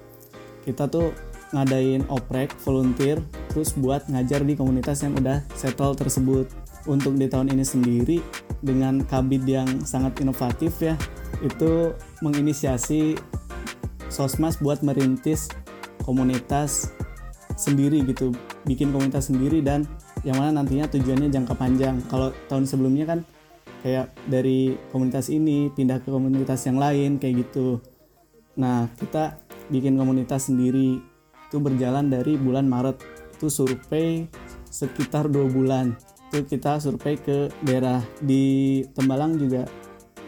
[0.66, 1.14] Kita tuh
[1.54, 6.50] ngadain oprek volunteer terus buat ngajar di komunitas yang udah settle tersebut.
[6.88, 8.18] Untuk di tahun ini sendiri
[8.64, 10.96] dengan kabit yang sangat inovatif ya
[11.44, 13.14] itu menginisiasi
[14.08, 15.52] sosmas buat merintis
[16.02, 16.90] komunitas
[17.58, 18.32] sendiri gitu
[18.64, 19.84] bikin komunitas sendiri dan
[20.26, 22.02] yang mana nantinya tujuannya jangka panjang.
[22.10, 23.20] Kalau tahun sebelumnya kan
[23.82, 27.78] kayak dari komunitas ini pindah ke komunitas yang lain kayak gitu.
[28.58, 29.38] Nah kita
[29.70, 30.98] bikin komunitas sendiri.
[31.48, 33.00] Itu berjalan dari bulan Maret.
[33.38, 34.26] Itu survei
[34.68, 35.94] sekitar dua bulan.
[36.28, 38.02] Itu kita survei ke daerah.
[38.20, 39.64] Di Tembalang juga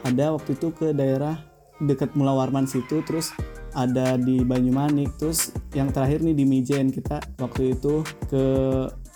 [0.04, 1.38] ada waktu itu ke daerah
[1.80, 3.32] dekat Mula Warman situ terus
[3.72, 8.44] ada di Banyumanik terus yang terakhir nih di Mijen kita waktu itu ke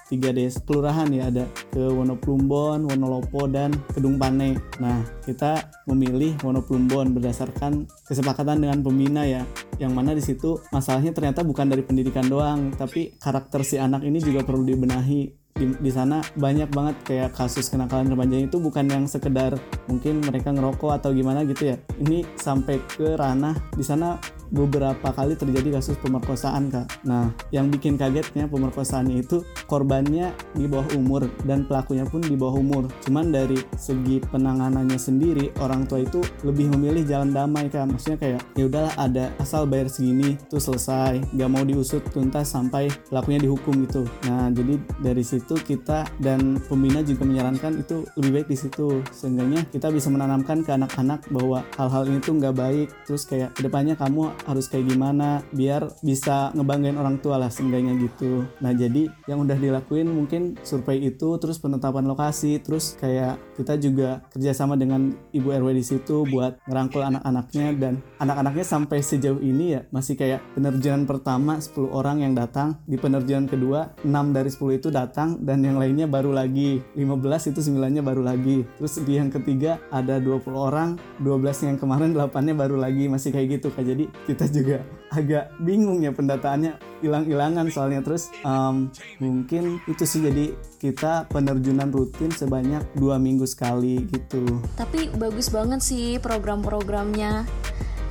[0.09, 4.61] tiga desa kelurahan ya ada ke Wonoplumbon, Wonolopo dan Kedung Pane.
[4.79, 9.43] Nah kita memilih Wonoplumbon berdasarkan kesepakatan dengan pembina ya,
[9.81, 14.21] yang mana di situ masalahnya ternyata bukan dari pendidikan doang, tapi karakter si anak ini
[14.21, 19.07] juga perlu dibenahi di, di sana banyak banget kayak kasus kenakalan remaja itu bukan yang
[19.07, 19.55] sekedar
[19.87, 21.77] mungkin mereka ngerokok atau gimana gitu ya.
[22.03, 24.19] Ini sampai ke ranah di sana
[24.55, 26.87] beberapa kali terjadi kasus pemerkosaan kak.
[27.03, 32.63] Nah yang bikin kagetnya pemerkosaannya itu korbannya di bawah umur dan pelakunya pun di bawah
[32.63, 32.87] umur.
[33.03, 37.91] Cuman dari segi penanganannya sendiri orang tua itu lebih memilih jalan damai kak.
[37.91, 42.87] Maksudnya kayak ya udahlah ada asal bayar segini tuh selesai, nggak mau diusut tuntas sampai
[43.11, 44.07] pelakunya dihukum gitu.
[44.31, 49.03] Nah jadi dari situ kita dan pembina juga menyarankan itu lebih baik di situ.
[49.11, 52.89] Seenggaknya kita bisa menanamkan ke anak-anak bahwa hal-hal ini tuh nggak baik.
[53.09, 57.97] Terus kayak ke depannya kamu harus kayak gimana biar bisa ngebanggain orang tua lah seenggaknya
[58.01, 58.45] gitu.
[58.61, 64.25] Nah jadi yang udah dilakuin mungkin survei itu terus penetapan lokasi terus kayak kita juga
[64.33, 69.81] kerjasama dengan ibu RW di situ buat ngerangkul anak-anaknya dan anak-anaknya sampai sejauh ini ya
[69.91, 72.79] masih kayak penerjunan pertama 10 orang yang datang.
[72.85, 76.83] Di penerjunan kedua 6 dari 10 itu datang dan yang lainnya baru lagi.
[76.97, 78.67] 15 itu 9 nya baru lagi.
[78.79, 83.07] Terus di yang ketiga ada 20 orang 12 yang kemarin 8 nya baru lagi.
[83.07, 83.85] Masih kayak gitu kak.
[83.87, 84.81] Jadi kita juga
[85.13, 88.91] agak bingung ya pendataannya hilang-hilangan soalnya terus um,
[89.23, 94.43] mungkin itu sih jadi kita penerjunan rutin sebanyak dua minggu sekali gitu
[94.75, 97.47] Tapi bagus banget sih program-programnya.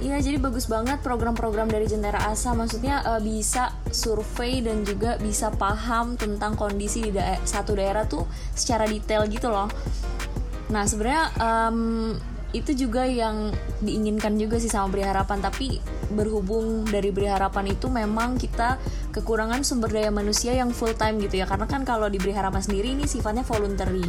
[0.03, 2.51] Iya, jadi bagus banget program-program dari Jentera Asa.
[2.51, 8.27] Maksudnya eh, bisa survei dan juga bisa paham tentang kondisi di dae- satu daerah tuh
[8.51, 9.71] secara detail gitu loh.
[10.75, 11.79] Nah, sebenarnya em,
[12.53, 13.49] itu juga yang
[13.81, 15.41] diinginkan juga sih sama Beri Harapan.
[15.41, 15.81] Tapi
[16.13, 18.77] berhubung dari Beri Harapan itu memang kita
[19.09, 21.49] kekurangan sumber daya manusia yang full time gitu ya.
[21.49, 24.05] Karena kan kalau di Beri Harapan sendiri ini sifatnya voluntary.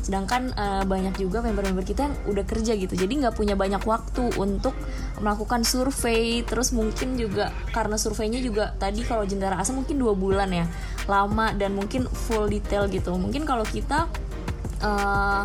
[0.00, 2.94] Sedangkan eh, banyak juga member-member kita yang udah kerja gitu.
[2.94, 4.78] Jadi nggak punya banyak waktu untuk
[5.18, 6.46] melakukan survei.
[6.46, 10.70] Terus mungkin juga karena surveinya juga tadi kalau Jentera Asa mungkin dua bulan ya
[11.10, 13.10] lama dan mungkin full detail gitu.
[13.18, 14.06] Mungkin kalau kita
[14.86, 15.42] eh,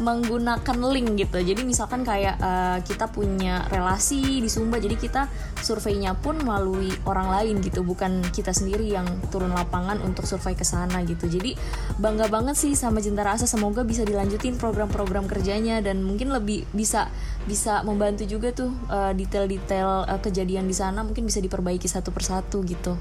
[0.00, 1.38] menggunakan link gitu.
[1.38, 5.28] Jadi misalkan kayak eh, kita punya relasi di Sumba, jadi kita
[5.60, 10.64] surveinya pun melalui orang lain gitu, bukan kita sendiri yang turun lapangan untuk survei ke
[10.64, 11.28] sana gitu.
[11.28, 11.54] Jadi
[12.00, 13.44] bangga banget sih sama Jentara Asa.
[13.44, 17.12] Semoga bisa dilanjutin program-program kerjanya dan mungkin lebih bisa
[17.44, 22.64] bisa membantu juga tuh eh, detail-detail eh, kejadian di sana mungkin bisa diperbaiki satu persatu
[22.64, 22.96] gitu.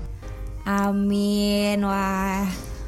[0.68, 1.82] Amin.
[1.82, 2.79] Wah.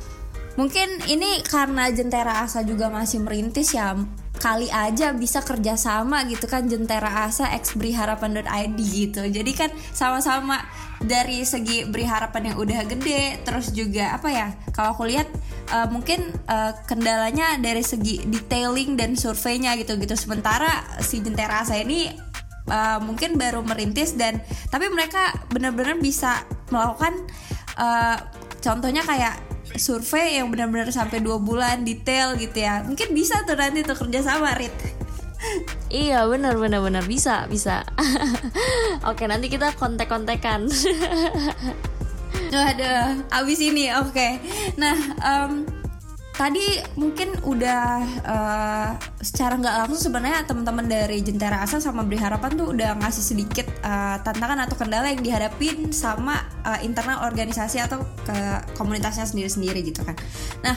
[0.60, 3.96] Mungkin ini karena Jentera Asa juga masih merintis ya
[4.42, 9.22] kali aja bisa kerjasama gitu kan Jentera Asa X Beri Harapan.id gitu.
[9.22, 10.66] Jadi kan sama-sama
[11.00, 15.30] dari segi Beri Harapan yang udah gede terus juga apa ya kalau aku lihat
[15.70, 20.18] eh, mungkin eh, kendalanya dari segi detailing dan surveinya gitu gitu.
[20.18, 22.32] Sementara si Jentera Asa ini
[22.68, 27.14] uh, mungkin baru merintis dan tapi mereka benar-benar bisa melakukan
[27.80, 28.18] uh,
[28.64, 33.84] contohnya kayak survei yang benar-benar sampai dua bulan detail gitu ya mungkin bisa tuh nanti
[33.86, 34.74] tuh kerja sama Rit
[35.90, 37.82] Iya benar benar benar bisa bisa.
[39.10, 40.70] Oke nanti kita kontek-kontekan.
[42.54, 44.44] Waduh, abis ini oke.
[44.76, 45.64] Nah, em,
[46.42, 47.86] tadi mungkin udah
[48.26, 48.90] eh,
[49.22, 53.70] secara nggak langsung sebenarnya teman-teman dari Jentera Asa sama Beri Harapan tuh udah ngasih sedikit
[53.70, 58.38] eh, tantangan atau kendala yang dihadapin sama eh, internal organisasi atau ke
[58.74, 60.18] komunitasnya sendiri-sendiri gitu kan.
[60.66, 60.76] Nah,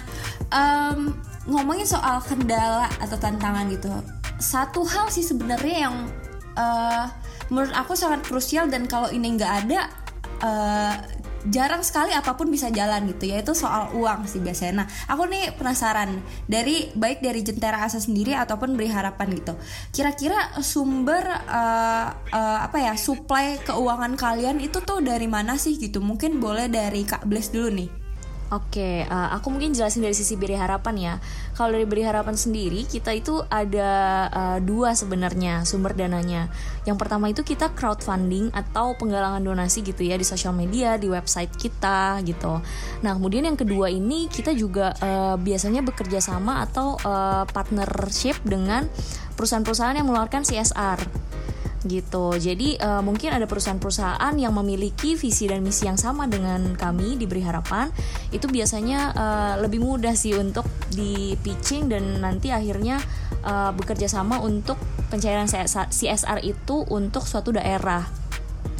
[0.52, 1.16] em,
[1.48, 3.88] ngomongin soal kendala atau tantangan gitu,
[4.36, 5.96] satu hal sih sebenarnya yang
[6.60, 7.04] eh,
[7.48, 9.88] menurut aku sangat krusial dan kalau ini nggak ada
[10.44, 14.84] eh, jarang sekali apa pun bisa jalan gitu yaitu soal uang sih biasanya.
[14.84, 19.54] Nah, aku nih penasaran dari baik dari Jentera Asa sendiri ataupun Beri Harapan gitu.
[19.92, 26.00] Kira-kira sumber eh, eh, apa ya supply keuangan kalian itu tuh dari mana sih gitu?
[26.00, 28.03] Mungkin boleh dari Kak Bless dulu nih.
[28.54, 31.14] Oke, eh, aku mungkin jelasin dari sisi Beri Harapan ya.
[31.58, 33.90] Kalau dari Beri Harapan sendiri, kita itu ada
[34.30, 36.46] eh, dua sebenarnya sumber dananya.
[36.86, 41.50] Yang pertama itu kita crowdfunding atau penggalangan donasi gitu ya di sosial media, di website
[41.58, 42.62] kita gitu.
[43.02, 48.86] Nah, kemudian yang kedua ini kita juga eh, biasanya bekerja sama atau eh, partnership dengan
[49.34, 51.33] perusahaan-perusahaan yang mengeluarkan CSR
[51.84, 52.34] gitu.
[52.36, 57.44] Jadi eh, mungkin ada perusahaan-perusahaan yang memiliki visi dan misi yang sama dengan kami diberi
[57.44, 57.92] harapan.
[58.32, 62.98] Itu biasanya eh, lebih mudah sih untuk di pitching dan nanti akhirnya
[63.44, 64.80] eh, bekerja sama untuk
[65.12, 68.04] pencairan CSR, CSR itu untuk suatu daerah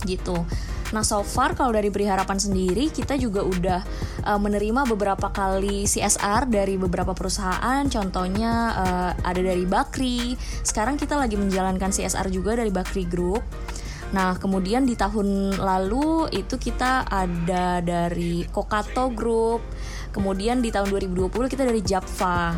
[0.09, 0.45] gitu.
[0.92, 3.81] Nah, so far kalau dari Beri Harapan sendiri kita juga udah
[4.29, 10.37] uh, menerima beberapa kali CSR dari beberapa perusahaan, contohnya uh, ada dari Bakri.
[10.61, 13.40] Sekarang kita lagi menjalankan CSR juga dari Bakri Group.
[14.14, 19.64] Nah, kemudian di tahun lalu itu kita ada dari Kokato Group.
[20.14, 22.55] Kemudian di tahun 2020 kita dari Japfa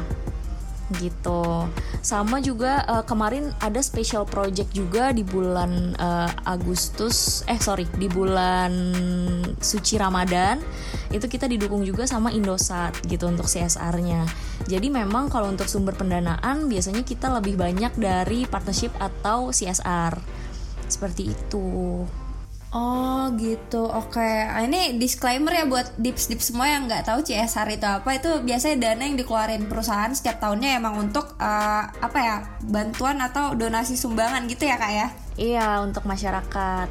[1.02, 1.66] gitu.
[2.00, 8.06] Sama juga uh, kemarin ada special project juga di bulan uh, Agustus, eh sorry di
[8.06, 8.72] bulan
[9.58, 10.62] suci Ramadan
[11.10, 14.26] itu kita didukung juga sama Indosat gitu untuk CSR-nya.
[14.66, 20.18] Jadi memang kalau untuk sumber pendanaan biasanya kita lebih banyak dari partnership atau CSR
[20.86, 21.66] seperti itu.
[22.76, 24.20] Oh gitu, oke.
[24.20, 28.20] Nah, ini disclaimer ya buat dips-dips semua yang nggak tahu CSR itu apa.
[28.20, 32.36] Itu biasanya dana yang dikeluarin perusahaan setiap tahunnya emang untuk uh, apa ya
[32.68, 35.08] bantuan atau donasi sumbangan gitu ya kak ya?
[35.40, 36.88] Iya untuk masyarakat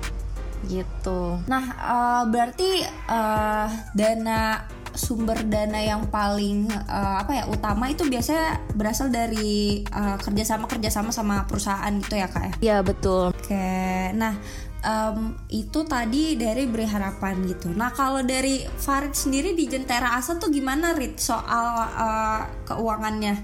[0.65, 1.37] gitu.
[1.45, 8.63] Nah uh, berarti uh, dana sumber dana yang paling uh, apa ya utama itu biasanya
[8.73, 12.53] berasal dari uh, kerjasama kerjasama sama perusahaan gitu ya kak ya?
[12.63, 13.35] Iya betul.
[13.35, 13.69] Oke,
[14.15, 14.39] nah
[14.85, 17.73] um, itu tadi dari beri harapan gitu.
[17.73, 23.35] Nah kalau dari Farid sendiri di Jentera Asa tuh gimana Rit soal uh, keuangannya?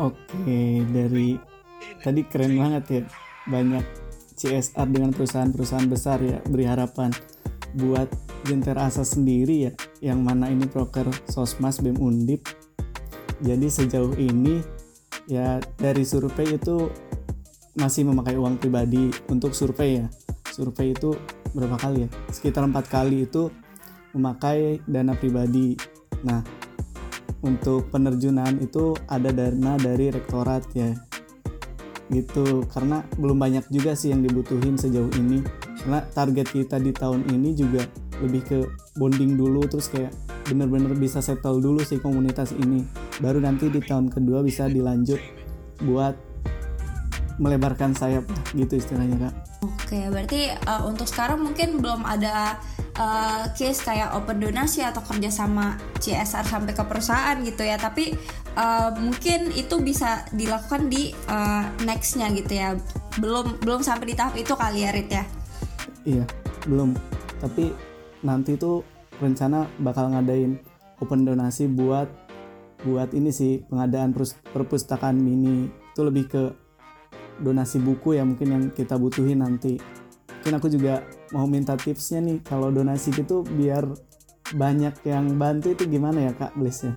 [0.00, 1.38] Oke dari
[2.02, 3.02] tadi keren banget ya
[3.46, 3.84] banyak
[4.34, 7.14] CSR dengan perusahaan-perusahaan besar ya beri harapan
[7.78, 8.10] buat
[8.42, 9.72] Jentera Asa sendiri ya
[10.02, 12.48] yang mana ini proker Sosmas BEM Undip.
[13.44, 14.62] Jadi sejauh ini
[15.28, 16.88] ya dari survei itu
[17.74, 20.06] masih memakai uang pribadi untuk survei ya
[20.54, 21.18] survei itu
[21.50, 22.08] berapa kali ya?
[22.30, 23.50] Sekitar empat kali itu
[24.14, 25.74] memakai dana pribadi.
[26.22, 26.46] Nah
[27.42, 30.94] untuk penerjunan itu ada dana dari rektorat ya.
[32.08, 32.62] Gitu.
[32.70, 35.42] Karena belum banyak juga sih yang dibutuhin sejauh ini.
[35.82, 37.82] Karena target kita di tahun ini juga
[38.22, 38.58] lebih ke
[38.94, 40.14] bonding dulu terus kayak
[40.46, 42.86] bener-bener bisa settle dulu sih komunitas ini.
[43.18, 45.18] Baru nanti di tahun kedua bisa dilanjut
[45.82, 46.14] buat
[47.42, 48.22] melebarkan sayap
[48.54, 52.60] gitu istilahnya kak Oke, berarti uh, untuk sekarang mungkin belum ada
[52.98, 57.80] uh, case kayak open donasi atau kerjasama CSR sampai ke perusahaan gitu ya.
[57.80, 58.12] Tapi
[58.58, 62.76] uh, mungkin itu bisa dilakukan di uh, nextnya gitu ya.
[63.16, 65.24] Belum belum sampai di tahap itu kali ya, Rit ya?
[66.04, 66.24] Iya,
[66.68, 66.92] belum.
[67.40, 67.72] Tapi
[68.24, 68.84] nanti tuh
[69.22, 70.58] rencana bakal ngadain
[70.98, 72.08] open donasi buat
[72.84, 74.12] buat ini sih pengadaan
[74.52, 76.42] perpustakaan mini itu lebih ke
[77.40, 79.80] donasi buku ya mungkin yang kita butuhin nanti.
[80.42, 83.88] Mungkin aku juga mau minta tipsnya nih kalau donasi gitu biar
[84.52, 86.84] banyak yang bantu itu gimana ya kak Bliss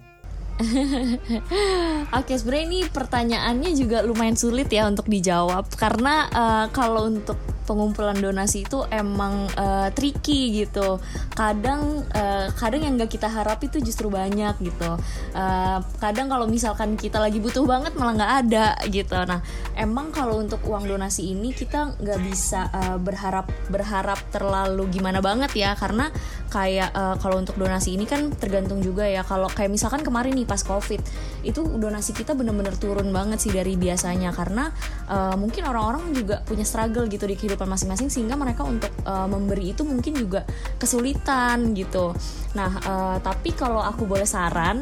[2.08, 7.36] Oke, sebenarnya ini pertanyaannya juga lumayan sulit ya untuk dijawab karena uh, kalau untuk
[7.68, 11.04] pengumpulan donasi itu emang uh, tricky gitu.
[11.36, 14.96] Kadang uh, kadang yang nggak kita harap itu justru banyak gitu.
[15.36, 19.20] Uh, kadang kalau misalkan kita lagi butuh banget malah nggak ada gitu.
[19.28, 19.44] Nah,
[19.76, 25.52] emang kalau untuk uang donasi ini kita nggak bisa uh, berharap berharap terlalu gimana banget
[25.60, 26.08] ya karena
[26.48, 29.28] kayak uh, kalau untuk donasi ini kan tergantung juga ya.
[29.28, 31.04] Kalau kayak misalkan kemarin nih pas covid
[31.44, 34.70] itu donasi kita bener-bener turun banget sih dari biasanya karena
[35.10, 39.72] uh, mungkin orang-orang juga punya struggle gitu di kehidupan masing-masing sehingga mereka untuk uh, memberi
[39.74, 40.44] itu mungkin juga
[40.78, 42.14] kesulitan gitu.
[42.58, 44.82] Nah, uh, tapi kalau aku boleh saran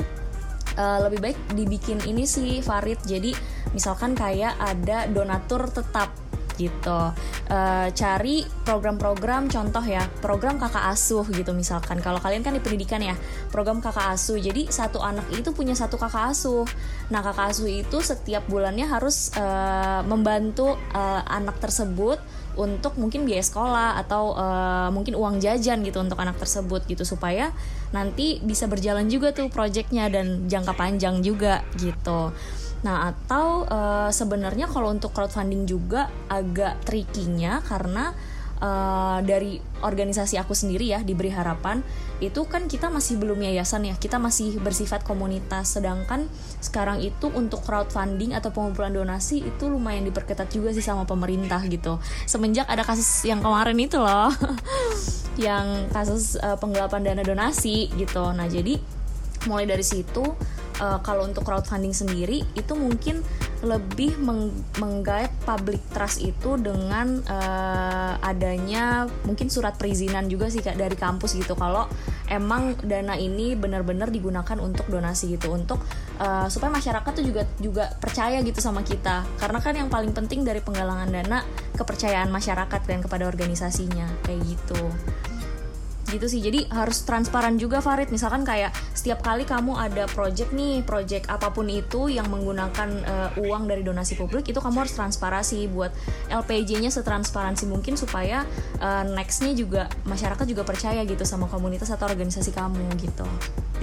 [0.75, 2.99] uh, lebih baik dibikin ini sih Farid.
[3.03, 3.31] Jadi
[3.71, 6.24] misalkan kayak ada donatur tetap
[6.55, 6.99] gitu.
[7.51, 11.99] Uh, cari program-program contoh ya program kakak asuh gitu misalkan.
[12.01, 13.15] Kalau kalian kan di pendidikan ya
[13.53, 14.39] program kakak asuh.
[14.39, 16.65] Jadi satu anak itu punya satu kakak asuh.
[17.11, 22.17] Nah kakak asuh itu setiap bulannya harus uh, membantu uh, anak tersebut
[22.55, 27.51] untuk mungkin biaya sekolah atau uh, mungkin uang jajan gitu untuk anak tersebut gitu supaya
[27.91, 32.31] nanti bisa berjalan juga tuh proyeknya dan jangka panjang juga gitu.
[32.85, 38.13] Nah, atau uh, sebenarnya kalau untuk crowdfunding juga agak tricky-nya karena
[38.61, 41.81] uh, dari organisasi aku sendiri ya diberi harapan
[42.23, 45.75] itu kan kita masih belum yayasan ya kita masih bersifat komunitas.
[45.75, 46.29] Sedangkan
[46.61, 51.97] sekarang itu untuk crowdfunding atau pengumpulan donasi itu lumayan diperketat juga sih sama pemerintah gitu.
[52.29, 54.29] Semenjak ada kasus yang kemarin itu loh
[55.41, 58.29] yang kasus uh, penggelapan dana donasi gitu.
[58.29, 58.77] Nah jadi
[59.49, 60.23] mulai dari situ
[60.81, 63.21] uh, kalau untuk crowdfunding sendiri itu mungkin
[63.65, 70.77] lebih meng menggait public trust itu dengan uh, adanya mungkin surat perizinan juga sih kak
[70.77, 71.57] dari kampus gitu.
[71.57, 71.89] Kalau
[72.29, 75.49] emang dana ini benar-benar digunakan untuk donasi gitu.
[75.49, 75.81] Untuk
[76.21, 79.25] uh, supaya masyarakat tuh juga juga percaya gitu sama kita.
[79.41, 81.41] Karena kan yang paling penting dari penggalangan dana
[81.73, 84.05] kepercayaan masyarakat dan kepada organisasinya.
[84.27, 84.81] Kayak gitu
[86.15, 90.81] gitu sih jadi harus transparan juga Farid misalkan kayak setiap kali kamu ada project nih
[90.87, 95.67] project apa pun itu yang menggunakan uh, uang dari donasi publik itu kamu harus transparasi
[95.69, 95.91] buat
[96.31, 98.47] LPJ-nya setransparansi mungkin supaya
[98.79, 103.27] uh, nextnya juga masyarakat juga percaya gitu sama komunitas atau organisasi kamu gitu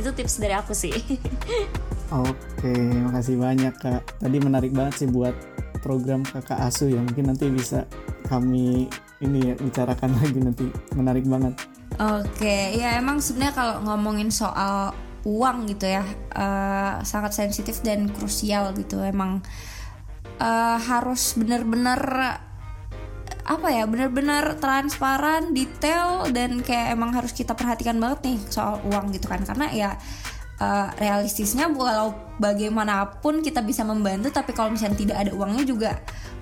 [0.01, 0.97] itu tips dari aku sih
[2.13, 2.77] Oke,
[3.09, 4.05] makasih banyak kak.
[4.21, 5.33] Tadi menarik banget sih buat
[5.81, 7.01] program kakak asuh ya.
[7.01, 7.89] Mungkin nanti bisa
[8.29, 8.85] kami
[9.25, 10.67] ini ya bicarakan lagi nanti.
[10.93, 11.57] Menarik banget.
[12.03, 14.91] Oke, ya emang sebenarnya kalau ngomongin soal
[15.23, 16.03] uang gitu ya,
[16.35, 18.99] uh, sangat sensitif dan krusial gitu.
[19.07, 19.39] Emang
[20.43, 22.03] uh, harus bener-bener
[23.43, 29.11] apa ya bener-bener transparan detail dan kayak emang harus kita perhatikan banget nih soal uang
[29.11, 29.91] gitu kan karena ya
[30.63, 35.91] uh, realistisnya walau bagaimanapun kita bisa membantu tapi kalau misalnya tidak ada uangnya juga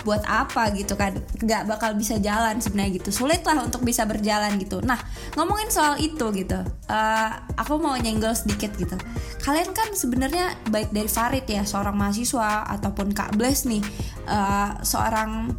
[0.00, 1.16] buat apa gitu kan?
[1.40, 3.12] Nggak bakal bisa jalan sebenarnya gitu.
[3.12, 4.80] Sulit lah untuk bisa berjalan gitu.
[4.84, 4.96] Nah
[5.36, 8.96] ngomongin soal itu gitu uh, aku mau nyenggol sedikit gitu.
[9.40, 13.80] Kalian kan sebenarnya baik dari Farid ya seorang mahasiswa ataupun Kak Bles nih
[14.28, 15.52] uh, seorang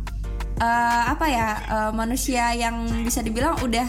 [0.61, 3.85] uh, apa ya uh, manusia yang bisa dibilang udah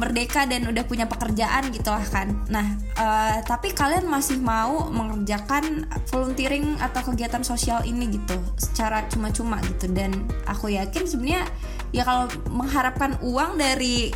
[0.00, 2.32] merdeka dan udah punya pekerjaan gitu lah kan.
[2.48, 9.60] Nah, uh, tapi kalian masih mau mengerjakan volunteering atau kegiatan sosial ini gitu secara cuma-cuma
[9.68, 11.44] gitu dan aku yakin sebenarnya
[11.92, 14.08] ya kalau mengharapkan uang dari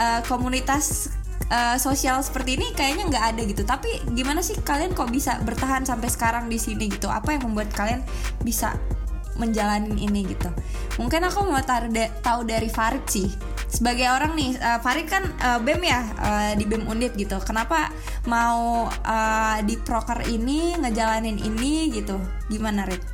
[0.00, 1.12] uh, komunitas
[1.52, 3.62] uh, sosial seperti ini kayaknya nggak ada gitu.
[3.68, 7.12] Tapi gimana sih kalian kok bisa bertahan sampai sekarang di sini gitu?
[7.12, 8.00] Apa yang membuat kalian
[8.40, 8.72] bisa
[9.36, 10.48] menjalani ini gitu?
[10.96, 15.80] Mungkin aku mau tahu dari Farid sih sebagai orang nih uh, Farid kan uh, BEM
[15.84, 17.36] ya uh, di BEM Undip gitu.
[17.44, 17.92] Kenapa
[18.24, 22.16] mau uh, di proker ini ngejalanin ini gitu?
[22.48, 23.04] Gimana Rit?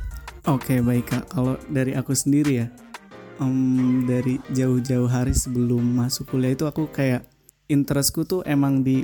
[0.47, 1.23] Oke okay, baik kak.
[1.29, 2.67] Kalau dari aku sendiri ya
[3.43, 7.27] um, dari jauh-jauh hari sebelum masuk kuliah itu aku kayak
[7.67, 9.03] interestku tuh emang di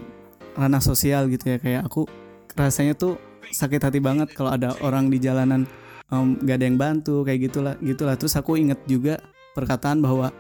[0.56, 1.58] ranah sosial gitu ya.
[1.60, 2.08] Kayak aku
[2.56, 3.20] rasanya tuh
[3.52, 5.68] sakit hati banget kalau ada orang di jalanan
[6.14, 8.16] um, gak ada yang bantu kayak gitulah gitulah.
[8.16, 9.20] Terus aku inget juga
[9.52, 10.32] perkataan bahwa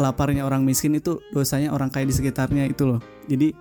[0.00, 3.00] laparnya orang miskin itu dosanya orang kaya di sekitarnya itu loh.
[3.28, 3.52] Jadi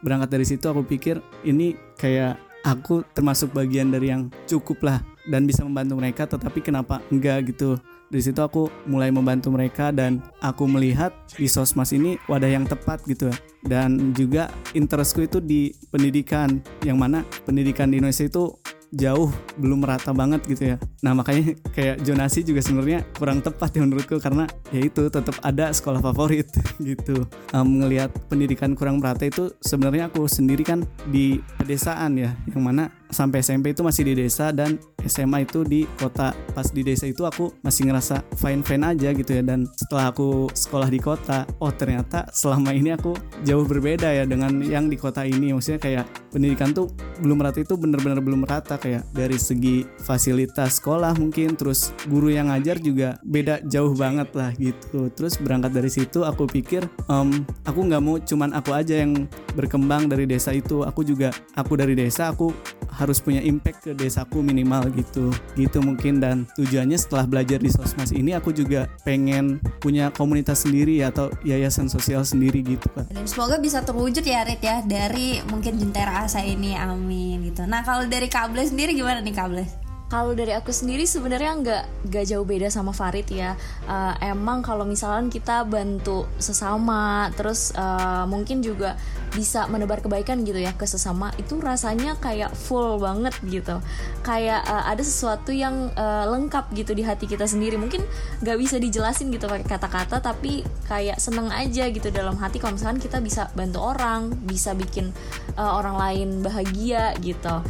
[0.00, 5.44] berangkat dari situ aku pikir ini kayak aku termasuk bagian dari yang cukup lah dan
[5.44, 7.76] bisa membantu mereka tetapi kenapa enggak gitu.
[8.08, 13.04] Dari situ aku mulai membantu mereka dan aku melihat di sosmas ini wadah yang tepat
[13.04, 13.28] gitu.
[13.60, 16.56] Dan juga interestku itu di pendidikan
[16.88, 18.56] yang mana pendidikan di Indonesia itu
[18.92, 19.28] jauh
[19.60, 20.76] belum merata banget gitu ya.
[21.04, 25.70] Nah makanya kayak jonasi juga sebenarnya kurang tepat ya menurutku karena ya itu tetap ada
[25.70, 26.48] sekolah favorit
[26.80, 27.28] gitu.
[27.52, 27.84] Um,
[28.28, 33.72] pendidikan kurang merata itu sebenarnya aku sendiri kan di pedesaan ya yang mana sampai SMP
[33.72, 36.32] itu masih di desa dan SMA itu di kota.
[36.52, 39.42] Pas di desa itu aku masih ngerasa fine fine aja gitu ya.
[39.42, 44.60] Dan setelah aku sekolah di kota oh ternyata selama ini aku jauh berbeda ya dengan
[44.60, 45.54] yang di kota ini.
[45.54, 46.92] Maksudnya kayak pendidikan tuh
[47.24, 52.52] belum merata itu bener-bener belum merata kayak dari segi fasilitas sekolah mungkin terus guru yang
[52.52, 55.08] ngajar juga beda jauh banget lah gitu.
[55.16, 60.06] Terus berangkat dari situ aku pikir um, aku nggak mau cuman aku aja yang berkembang
[60.06, 60.84] dari desa itu.
[60.84, 62.52] Aku juga aku dari desa aku
[62.98, 65.30] harus punya impact ke desaku minimal gitu.
[65.54, 71.00] Gitu mungkin dan tujuannya setelah belajar di sosmas ini aku juga pengen punya komunitas sendiri
[71.06, 75.78] atau yayasan sosial sendiri gitu kan dan semoga bisa terwujud ya Rit ya dari mungkin
[75.78, 77.64] Jentera Asa ini amin gitu.
[77.64, 82.24] Nah kalau dari Kable sendiri gimana nih Kable kalau dari aku sendiri sebenarnya nggak nggak
[82.32, 83.52] jauh beda sama Farid ya.
[83.84, 88.96] Uh, emang kalau misalnya kita bantu sesama, terus uh, mungkin juga
[89.36, 93.84] bisa menebar kebaikan gitu ya ke sesama, itu rasanya kayak full banget gitu.
[94.24, 97.76] Kayak uh, ada sesuatu yang uh, lengkap gitu di hati kita sendiri.
[97.76, 98.00] Mungkin
[98.40, 102.96] nggak bisa dijelasin gitu pakai kata-kata, tapi kayak seneng aja gitu dalam hati kalau misalkan
[102.96, 105.12] kita bisa bantu orang, bisa bikin
[105.60, 107.60] uh, orang lain bahagia gitu.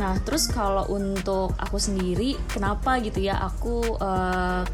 [0.00, 4.64] Nah, terus kalau untuk aku sendiri, kenapa gitu ya aku uh,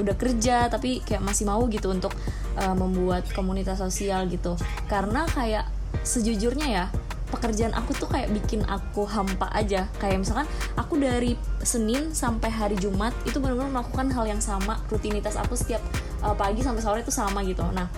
[0.00, 2.14] udah kerja tapi kayak masih mau gitu untuk
[2.56, 4.54] uh, membuat komunitas sosial gitu.
[4.86, 5.66] Karena kayak
[6.06, 6.84] sejujurnya ya,
[7.34, 9.90] pekerjaan aku tuh kayak bikin aku hampa aja.
[9.98, 10.46] Kayak misalkan
[10.78, 15.82] aku dari Senin sampai hari Jumat itu benar-benar melakukan hal yang sama, rutinitas aku setiap
[16.22, 17.66] uh, pagi sampai sore itu sama gitu.
[17.74, 17.90] Nah,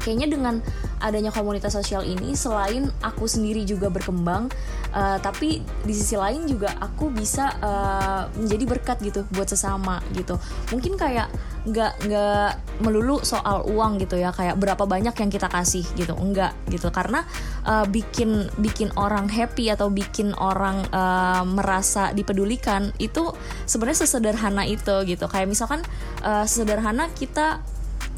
[0.00, 0.54] kayaknya dengan
[1.00, 4.48] adanya komunitas sosial ini selain aku sendiri juga berkembang
[4.94, 10.36] uh, tapi di sisi lain juga aku bisa uh, menjadi berkat gitu buat sesama gitu.
[10.74, 11.30] Mungkin kayak
[11.60, 16.16] nggak nggak melulu soal uang gitu ya kayak berapa banyak yang kita kasih gitu.
[16.16, 17.24] Enggak gitu karena
[17.64, 23.32] uh, bikin bikin orang happy atau bikin orang uh, merasa dipedulikan itu
[23.64, 25.26] sebenarnya sesederhana itu gitu.
[25.30, 25.80] Kayak misalkan
[26.24, 27.62] uh, sederhana kita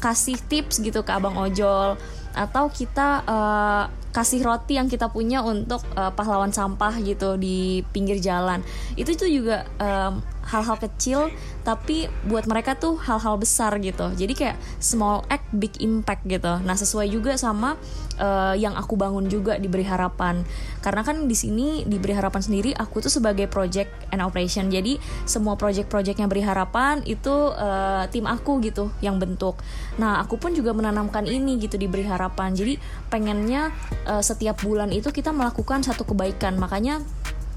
[0.03, 1.95] kasih tips gitu ke abang ojol.
[2.35, 8.19] Atau kita uh, kasih roti yang kita punya untuk uh, pahlawan sampah gitu di pinggir
[8.19, 8.59] jalan.
[8.99, 11.31] Itu tuh juga um, hal-hal kecil
[11.63, 14.11] tapi buat mereka tuh hal-hal besar gitu.
[14.11, 16.59] Jadi kayak small act big impact gitu.
[16.61, 17.79] Nah sesuai juga sama
[18.19, 20.43] uh, yang aku bangun juga diberi harapan.
[20.83, 24.67] Karena kan di sini diberi harapan sendiri aku tuh sebagai project and operation.
[24.67, 29.55] Jadi semua project-project yang beri harapan itu uh, tim aku gitu yang bentuk.
[29.95, 32.51] Nah aku pun juga menanamkan ini gitu diberi harapan.
[32.51, 32.75] Jadi
[33.07, 33.71] pengennya
[34.03, 36.59] uh, setiap bulan itu kita melakukan satu kebaikan.
[36.59, 36.99] Makanya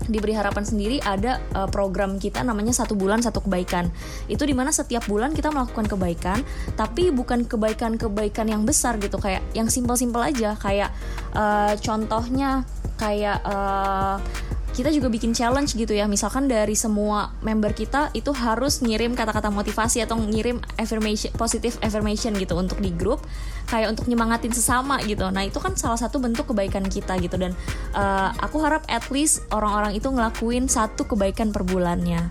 [0.06, 3.88] diberi harapan sendiri ada uh, program kita namanya satu bulan satu kebaikan.
[4.28, 6.38] Itu di mana setiap bulan kita melakukan kebaikan
[6.76, 10.54] tapi bukan kebaikan-kebaikan yang besar gitu kayak yang simpel-simpel aja.
[10.60, 10.92] Kayak
[11.32, 12.62] uh, contohnya
[12.96, 14.16] kayak uh,
[14.76, 16.04] kita juga bikin challenge gitu ya.
[16.04, 22.36] Misalkan dari semua member kita itu harus ngirim kata-kata motivasi atau ngirim affirmation positive affirmation
[22.36, 23.24] gitu untuk di grup.
[23.66, 25.24] Kayak untuk nyemangatin sesama gitu.
[25.32, 27.40] Nah itu kan salah satu bentuk kebaikan kita gitu.
[27.40, 27.56] Dan
[27.96, 32.28] uh, aku harap at least orang-orang itu ngelakuin satu kebaikan per bulannya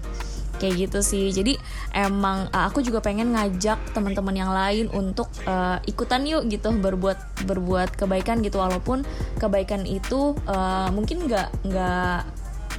[0.57, 1.31] kayak gitu sih.
[1.31, 1.57] Jadi
[1.93, 7.45] emang uh, aku juga pengen ngajak teman-teman yang lain untuk uh, ikutan yuk gitu berbuat
[7.47, 8.59] berbuat kebaikan gitu.
[8.59, 9.03] Walaupun
[9.39, 12.19] kebaikan itu uh, mungkin nggak nggak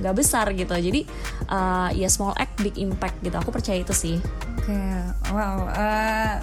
[0.03, 0.72] nggak besar gitu.
[0.72, 1.09] Jadi
[1.49, 3.37] uh, ya small act big impact gitu.
[3.37, 4.16] Aku percaya itu sih.
[4.57, 5.01] Oke okay.
[5.33, 6.35] wow uh,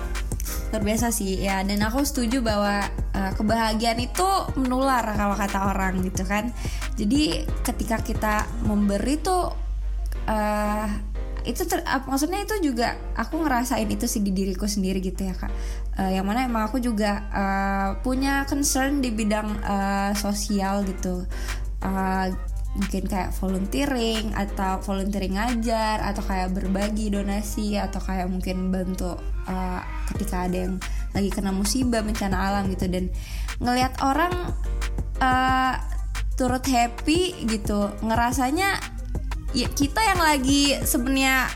[0.73, 1.37] luar biasa sih.
[1.41, 2.81] Ya dan aku setuju bahwa
[3.13, 4.27] uh, kebahagiaan itu
[4.57, 6.49] menular kalau kata orang gitu kan.
[6.97, 9.53] Jadi ketika kita memberi tuh
[10.29, 10.87] uh,
[11.43, 15.51] itu ter, maksudnya itu juga aku ngerasain itu sih di diriku sendiri gitu ya kak.
[15.99, 21.27] Uh, yang mana emang aku juga uh, punya concern di bidang uh, sosial gitu.
[21.83, 22.31] Uh,
[22.73, 29.13] mungkin kayak volunteering atau volunteering ngajar atau kayak berbagi donasi atau kayak mungkin bantu
[29.45, 30.75] uh, ketika ada yang
[31.13, 32.89] lagi kena musibah bencana alam gitu.
[32.89, 33.13] Dan
[33.61, 34.33] ngelihat orang
[35.21, 35.75] uh,
[36.33, 38.92] turut happy gitu ngerasanya
[39.53, 41.49] ya kita yang lagi sebenarnya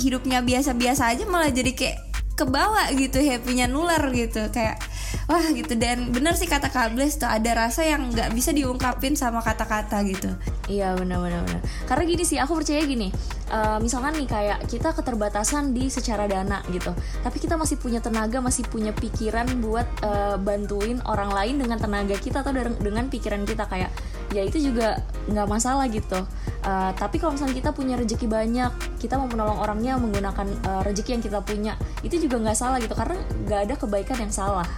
[0.00, 1.98] hidupnya biasa-biasa aja malah jadi kayak
[2.32, 4.48] kebawa gitu happynya nular gitu.
[4.50, 4.80] Kayak
[5.28, 5.76] wah gitu.
[5.76, 10.32] Dan bener sih kata Kables tuh ada rasa yang nggak bisa diungkapin sama kata-kata gitu.
[10.72, 11.60] Iya benar-benar
[11.92, 13.12] karena gini sih aku percaya gini
[13.52, 16.88] uh, misalkan nih kayak kita keterbatasan di secara dana gitu
[17.20, 22.16] tapi kita masih punya tenaga masih punya pikiran buat uh, bantuin orang lain dengan tenaga
[22.16, 23.92] kita atau dengan pikiran kita kayak
[24.32, 26.24] ya itu juga nggak masalah gitu
[26.64, 31.18] uh, tapi kalau misalnya kita punya rezeki banyak kita mau menolong orangnya menggunakan uh, rezeki
[31.18, 31.72] yang kita punya
[32.06, 34.68] itu juga nggak salah gitu karena nggak ada kebaikan yang salah.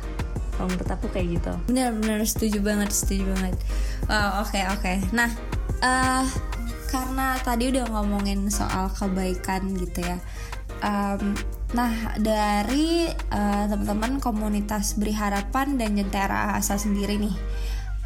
[0.55, 1.53] Kalau menurut aku kayak gitu.
[1.66, 3.59] Benar-benar setuju banget setuju banget.
[4.07, 4.80] Wow oke okay, oke.
[4.80, 4.97] Okay.
[5.11, 5.30] nah
[5.82, 6.24] uh,
[6.95, 10.22] karena tadi udah ngomongin soal kebaikan gitu ya
[10.85, 11.35] um,
[11.74, 17.35] nah dari uh, teman-teman komunitas beri harapan dan jentera asa sendiri nih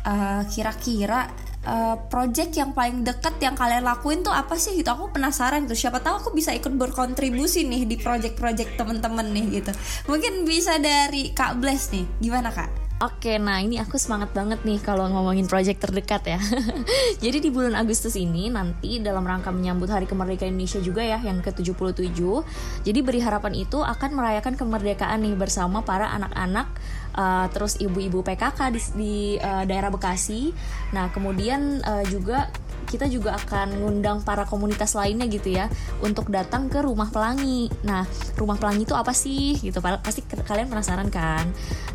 [0.09, 1.29] kira kira-kira
[1.64, 5.78] uh, project yang paling deket yang kalian lakuin tuh apa sih gitu aku penasaran tuh
[5.78, 9.72] siapa tahu aku bisa ikut berkontribusi nih di project-project temen-temen nih gitu
[10.06, 14.82] mungkin bisa dari kak Bless nih gimana kak Oke, nah ini aku semangat banget nih
[14.82, 16.42] kalau ngomongin project terdekat ya.
[17.22, 21.38] Jadi di bulan Agustus ini nanti dalam rangka menyambut Hari Kemerdekaan Indonesia juga ya yang
[21.38, 22.18] ke-77.
[22.82, 26.74] Jadi beri harapan itu akan merayakan kemerdekaan nih bersama para anak-anak
[27.14, 30.52] uh, terus ibu-ibu PKK di, di uh, daerah Bekasi.
[30.92, 32.50] Nah, kemudian uh, juga
[32.88, 35.68] kita juga akan ngundang para komunitas lainnya gitu ya
[36.00, 37.68] untuk datang ke rumah pelangi.
[37.84, 38.09] Nah,
[38.40, 39.61] rumah pelangi itu apa sih?
[39.61, 41.44] Gitu pasti kalian penasaran kan?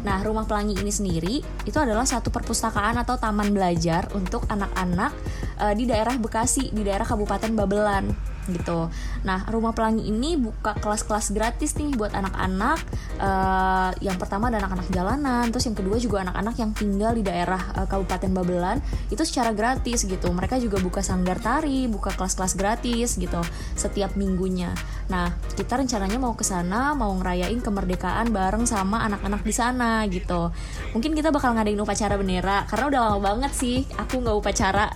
[0.05, 5.11] Nah, rumah pelangi ini sendiri itu adalah satu perpustakaan atau taman belajar untuk anak-anak
[5.57, 8.91] uh, di daerah Bekasi, di daerah Kabupaten Babelan gitu.
[9.23, 12.79] Nah, Rumah Pelangi ini buka kelas-kelas gratis nih buat anak-anak.
[13.21, 17.61] Uh, yang pertama ada anak-anak jalanan, terus yang kedua juga anak-anak yang tinggal di daerah
[17.79, 18.77] uh, Kabupaten Babelan
[19.07, 20.27] itu secara gratis gitu.
[20.33, 23.39] Mereka juga buka sanggar tari, buka kelas-kelas gratis gitu
[23.77, 24.75] setiap minggunya.
[25.07, 30.51] Nah, kita rencananya mau ke sana, mau ngerayain kemerdekaan bareng sama anak-anak di sana gitu.
[30.95, 34.87] Mungkin kita bakal ngadain upacara bendera karena udah lama banget sih aku nggak upacara.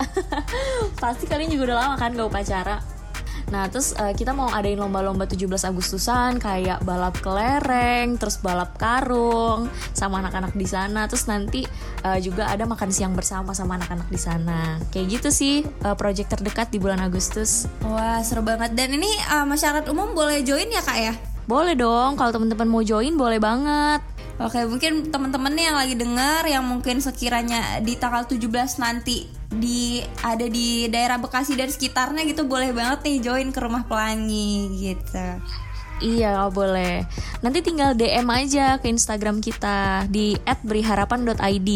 [1.02, 2.97] Pasti kalian juga udah lama kan nggak upacara
[3.48, 9.72] Nah, terus uh, kita mau adain lomba-lomba 17 Agustusan kayak balap kelereng, terus balap karung
[9.96, 11.08] sama anak-anak di sana.
[11.08, 11.64] Terus nanti
[12.04, 14.76] uh, juga ada makan siang bersama sama anak-anak di sana.
[14.92, 17.64] Kayak gitu sih uh, project terdekat di bulan Agustus.
[17.84, 18.76] Wah, seru banget.
[18.76, 21.14] Dan ini uh, masyarakat umum boleh join ya, Kak ya?
[21.48, 24.17] Boleh dong, kalau teman-teman mau join boleh banget.
[24.38, 29.98] Oke, mungkin teman-teman nih yang lagi dengar yang mungkin sekiranya di tanggal 17 nanti di
[30.22, 35.26] ada di daerah Bekasi dan sekitarnya gitu boleh banget nih join ke rumah pelangi gitu.
[35.98, 37.02] Iya boleh.
[37.42, 41.70] Nanti tinggal DM aja ke Instagram kita di @beriharapan.id.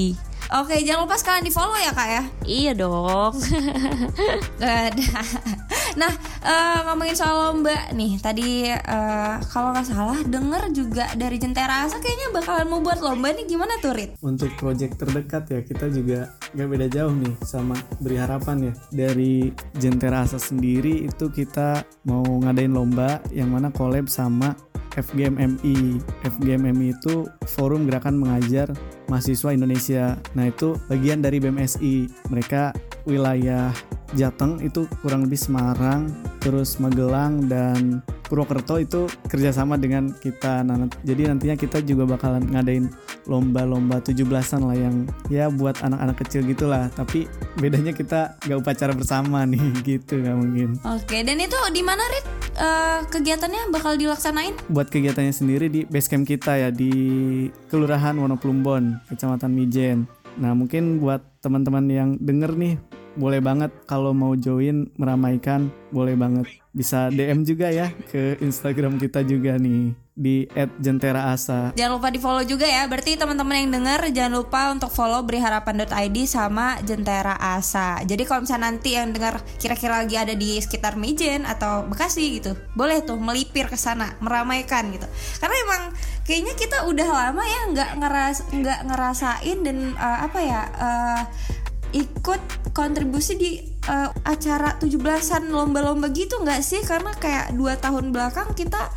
[0.53, 2.23] Oke, jangan lupa sekalian di follow ya kak ya.
[2.47, 3.35] Iya dong.
[5.97, 11.85] Nah, eh, ngomongin soal lomba nih, tadi eh, kalau nggak salah denger juga dari Jentera
[11.85, 14.17] Asa kayaknya bakalan mau buat lomba nih gimana tuh Rit?
[14.25, 19.53] Untuk project terdekat ya kita juga gak beda jauh nih sama beri harapan ya dari
[19.77, 24.57] Jentera Asa sendiri itu kita mau ngadain lomba yang mana collab sama
[24.97, 26.01] FGMMI.
[26.25, 28.69] FGMMI itu Forum Gerakan Mengajar
[29.09, 30.21] Mahasiswa Indonesia.
[30.37, 32.29] Nah itu bagian dari BMSI.
[32.29, 32.77] Mereka
[33.09, 33.73] wilayah
[34.13, 36.09] Jateng itu kurang lebih Semarang,
[36.41, 40.65] terus Magelang dan Purwokerto itu kerjasama dengan kita.
[40.65, 42.89] Nah, jadi nantinya kita juga bakalan ngadain
[43.29, 46.89] lomba-lomba 17-an lah yang ya buat anak-anak kecil gitulah.
[46.97, 47.29] Tapi
[47.61, 50.69] bedanya kita gak upacara bersama nih gitu nggak mungkin.
[50.81, 52.25] Oke, dan itu di mana Rit?
[52.53, 54.57] Eh, kegiatannya bakal dilaksanain?
[54.69, 56.93] Buat kegiatannya sendiri di base camp kita ya di
[57.69, 60.09] Kelurahan Wonoplumbon, Kecamatan Mijen.
[60.41, 62.75] Nah mungkin buat teman-teman yang denger nih
[63.17, 69.21] boleh banget kalau mau join meramaikan boleh banget bisa DM juga ya ke Instagram kita
[69.29, 71.73] juga nih di @jenteraasa.
[71.73, 72.85] Jangan lupa di follow juga ya.
[72.85, 78.05] Berarti teman-teman yang denger jangan lupa untuk follow beriharapan.id sama Jentera Asa.
[78.05, 82.53] Jadi kalau misalnya nanti yang dengar kira-kira lagi ada di sekitar Mijen atau Bekasi gitu,
[82.77, 85.09] boleh tuh melipir ke sana, meramaikan gitu.
[85.41, 85.83] Karena emang
[86.29, 91.23] kayaknya kita udah lama ya nggak ngeras nggak ngerasain dan uh, apa ya uh,
[91.93, 96.83] ikut kontribusi di uh, acara 17-an lomba-lomba gitu nggak sih?
[96.85, 98.91] Karena kayak dua tahun belakang kita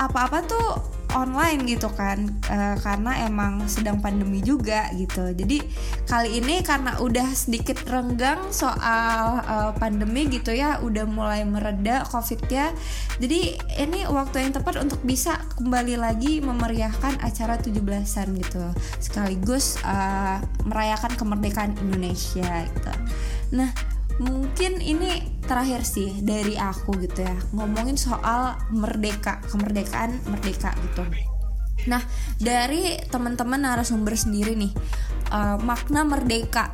[0.00, 0.68] apa-apa tuh
[1.12, 2.40] online gitu kan.
[2.48, 5.30] Uh, karena emang sedang pandemi juga gitu.
[5.32, 5.62] Jadi
[6.08, 12.72] kali ini karena udah sedikit renggang soal uh, pandemi gitu ya udah mulai mereda covidnya.
[13.20, 18.64] Jadi ini waktu yang tepat untuk bisa kembali lagi memeriahkan acara 17-an gitu.
[18.98, 22.92] Sekaligus uh, merayakan kemerdekaan Indonesia gitu.
[23.52, 23.91] Nah
[24.22, 27.34] mungkin ini terakhir sih dari aku gitu ya.
[27.50, 31.02] Ngomongin soal merdeka kemerdekaan merdeka gitu.
[31.90, 32.02] Nah
[32.38, 34.72] dari teman-teman narasumber sendiri nih
[35.34, 36.70] uh, makna merdeka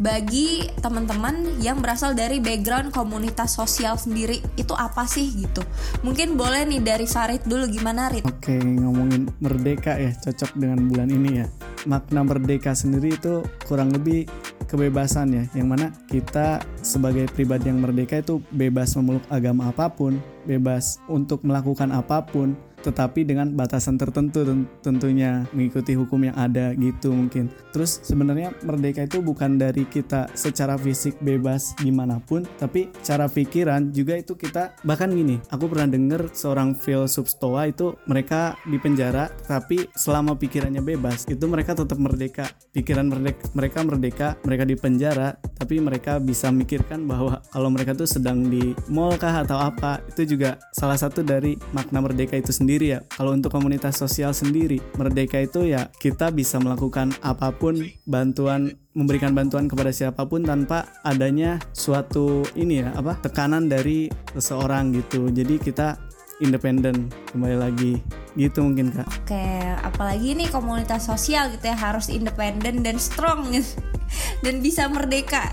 [0.00, 5.60] bagi teman-teman yang berasal dari background komunitas sosial sendiri itu apa sih gitu
[6.00, 8.24] mungkin boleh nih dari Farid dulu gimana Rit?
[8.24, 11.46] Oke ngomongin merdeka ya cocok dengan bulan ini ya
[11.84, 14.24] makna merdeka sendiri itu kurang lebih
[14.70, 20.16] kebebasan ya yang mana kita sebagai pribadi yang merdeka itu bebas memeluk agama apa pun
[20.48, 24.42] bebas untuk melakukan apa pun tetapi dengan batasan tertentu
[24.80, 27.52] tentunya mengikuti hukum yang ada gitu mungkin.
[27.70, 33.92] Terus sebenarnya merdeka itu bukan dari kita secara fisik bebas gimana pun tapi cara pikiran
[33.92, 39.28] juga itu kita bahkan gini aku pernah denger seorang filsuf stoa itu mereka di penjara
[39.44, 42.48] tapi selama pikirannya bebas itu mereka tetap merdeka.
[42.72, 48.08] Pikiran merdeka mereka merdeka mereka di penjara tapi mereka bisa mikirkan bahwa kalau mereka tuh
[48.08, 52.69] sedang di mall kah atau apa itu juga salah satu dari makna merdeka itu sendiri
[52.70, 53.02] sendiri ya.
[53.10, 57.74] Kalau untuk komunitas sosial sendiri, merdeka itu ya kita bisa melakukan apa pun
[58.06, 64.06] bantuan memberikan bantuan kepada siapa pun tanpa adanya suatu ini ya apa tekanan dari
[64.38, 65.34] seseorang gitu.
[65.34, 65.98] Jadi kita
[66.38, 67.98] independen kembali lagi
[68.38, 69.10] gitu mungkin kak.
[69.26, 69.50] Oke,
[69.82, 73.50] apalagi nih komunitas sosial gitu ya harus independen dan strong
[74.46, 75.50] dan bisa merdeka.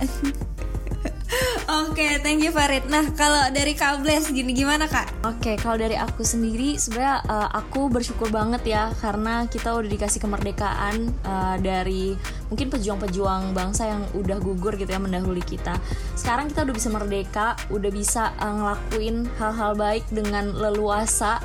[1.28, 2.88] Oke, okay, thank you Farid.
[2.88, 5.28] Nah, kalau dari Kak Bless gini gimana Kak?
[5.28, 9.92] Oke, okay, kalau dari aku sendiri sebenarnya uh, aku bersyukur banget ya karena kita udah
[9.92, 12.16] dikasih kemerdekaan uh, dari
[12.48, 15.76] mungkin pejuang-pejuang bangsa yang udah gugur gitu ya mendahului kita.
[16.16, 21.44] Sekarang kita udah bisa merdeka, udah bisa uh, ngelakuin hal-hal baik dengan leluasa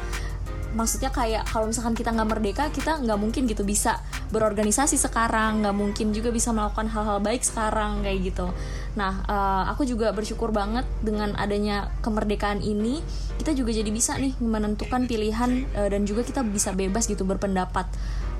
[0.73, 4.01] maksudnya kayak kalau misalkan kita nggak merdeka kita nggak mungkin gitu bisa
[4.33, 8.49] berorganisasi sekarang nggak mungkin juga bisa melakukan hal-hal baik sekarang kayak gitu
[8.93, 13.01] nah uh, aku juga bersyukur banget dengan adanya kemerdekaan ini
[13.41, 17.89] kita juga jadi bisa nih menentukan pilihan uh, dan juga kita bisa bebas gitu berpendapat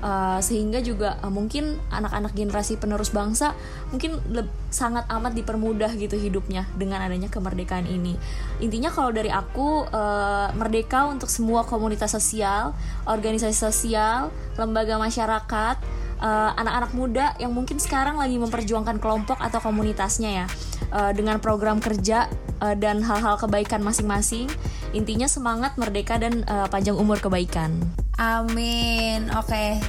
[0.03, 3.55] uh, sehingga juga uh, mungkin anak-anak generasi penerus bangsa
[3.95, 4.19] mungkin
[4.67, 8.19] sangat amat dipermudah gitu hidupnya dengan adanya kemerdekaan ini.
[8.59, 12.75] Intinya kalau dari aku uh, merdeka untuk semua komunitas sosial
[13.07, 14.29] organisasi sosial
[14.59, 20.45] lembaga masyarakat anak-anak uh, muda yang mungkin sekarang lagi memperjuangkan kelompok atau komunitasnya ya.
[20.93, 22.29] Uh, dengan program kerja
[22.63, 24.47] uh, dan hal-hal kebaikan masing-masing
[24.95, 27.75] intinya semangat merdeka dan uh, panjang umur kebaikan
[28.17, 29.25] Amin.
[29.33, 29.81] Oke.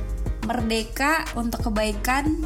[0.44, 2.40] Merdeka untuk kebaikan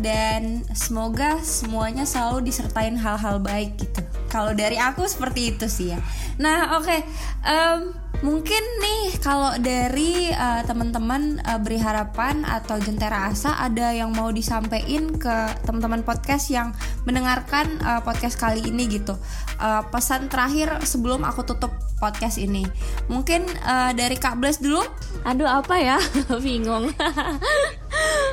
[0.00, 4.00] dan semoga semuanya selalu disertain hal-hal baik gitu.
[4.32, 6.00] Kalau dari aku seperti itu sih ya.
[6.40, 6.88] Nah, oke.
[6.88, 7.00] Okay.
[7.44, 14.14] Um, Mungkin nih kalau dari uh, teman-teman uh, beri harapan atau jentera asa ada yang
[14.14, 16.70] mau disampaikan ke teman-teman podcast yang
[17.02, 19.18] mendengarkan uh, podcast kali ini gitu.
[19.58, 22.62] Uh, pesan terakhir sebelum aku tutup podcast ini.
[23.10, 24.86] Mungkin uh, dari Kak Bles dulu.
[25.26, 25.98] Aduh apa ya?
[26.46, 26.94] Bingung.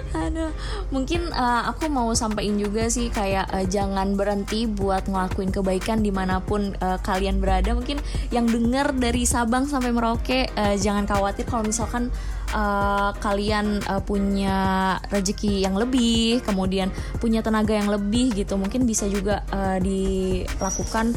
[0.10, 0.50] Aduh,
[0.90, 6.10] mungkin uh, aku mau sampaikan juga sih kayak uh, jangan berhenti buat ngelakuin kebaikan di
[6.10, 7.78] mana pun uh, kalian berada.
[7.78, 8.02] Mungkin
[8.34, 12.10] yang denger dari Sabang sampai Merauke, uh, jangan khawatir kalau misalkan
[12.58, 16.90] uh, kalian uh, punya rezeki yang lebih, kemudian
[17.22, 21.14] punya tenaga yang lebih gitu, mungkin bisa juga uh, dilakukan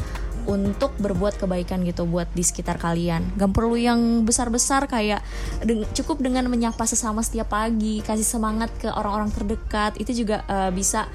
[0.49, 3.37] untuk berbuat kebaikan gitu buat di sekitar kalian.
[3.37, 5.21] Gak perlu yang besar-besar kayak
[5.63, 10.73] de cukup dengan menyapa sesama setiap pagi, kasih semangat ke orang-orang terdekat itu juga uh,
[10.73, 11.05] bisa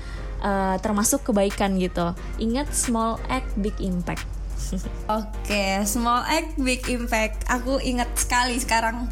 [0.41, 2.15] uh, termasuk kebaikan gitu.
[2.39, 4.38] Ingat small act big impact.
[5.09, 7.47] Oke, okay, small act big impact.
[7.49, 9.09] Aku ingat sekali sekarang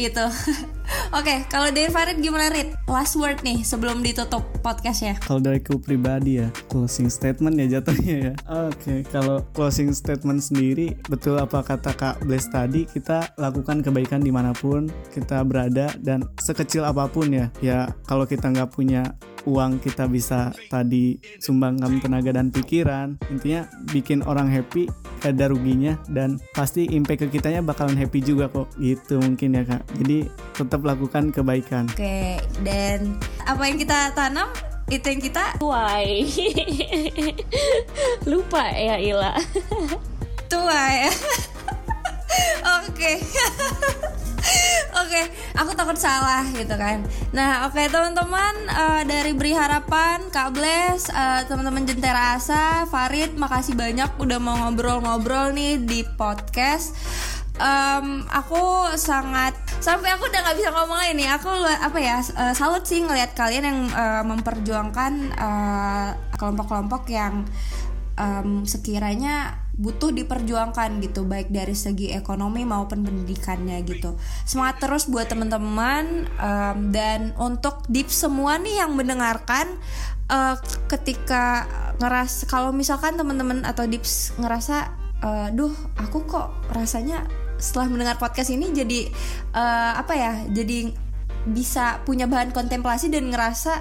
[0.00, 0.22] itu.
[1.14, 2.74] Oke, okay, kalau dari Farid gimana Rit?
[2.86, 5.18] Last word nih sebelum ditutup podcastnya.
[5.22, 8.34] Kalau dari ku pribadi ya, closing statement ya jatuhnya ya.
[8.66, 14.22] Oke, okay, kalau closing statement sendiri, betul apa kata Kak Bless tadi, kita lakukan kebaikan
[14.22, 17.46] di mana pun kita berada dan sekecil apa pun ya.
[17.58, 19.14] Ya kalau kita nggak punya
[19.46, 23.16] uang kita bisa tadi sumbangkan tenaga dan pikiran.
[23.30, 24.90] Intinya bikin orang happy
[25.22, 28.68] ada ruginya dan pasti impact ke kitanya bakalan happy juga kok.
[28.76, 29.82] Gitu mungkin ya kak.
[30.02, 31.86] Jadi tetap lakukan kebaikan.
[31.94, 33.16] Oke dan
[33.46, 34.50] apa yang kita tanam?
[34.86, 35.58] Itu yang kita?
[35.58, 36.26] Tuai.
[38.30, 39.34] Lupa ya Ila.
[40.46, 41.10] Tuai
[42.82, 43.12] oke
[44.96, 45.24] Oke, okay,
[45.58, 47.02] aku takut salah gitu kan.
[47.34, 53.34] Nah, oke okay, teman-teman uh, dari Beri Harapan, Kak Bles, uh, teman-teman Jentera Asa, Farid,
[53.36, 56.94] makasih banyak udah mau ngobrol-ngobrol nih di podcast.
[57.56, 62.84] Um, aku sangat sampai aku udah nggak bisa ngomong ini aku apa ya uh, salut
[62.84, 65.32] sih ngelihat kalian yang uh, memperjuangkan
[66.36, 67.48] kelompok-kelompok uh, yang
[68.20, 74.16] um, sekiranya butuh diperjuangkan gitu baik dari segi ekonomi maupun pendidikannya gitu.
[74.48, 79.68] Semangat terus buat teman-teman um, dan untuk deep semua nih yang mendengarkan
[80.32, 80.56] uh,
[80.88, 81.68] ketika
[82.00, 84.92] ngeras kalau misalkan teman-teman atau dips ngerasa
[85.24, 87.24] uh, duh aku kok rasanya
[87.56, 89.08] setelah mendengar podcast ini jadi
[89.56, 90.92] uh, apa ya jadi
[91.46, 93.80] bisa punya bahan kontemplasi dan ngerasa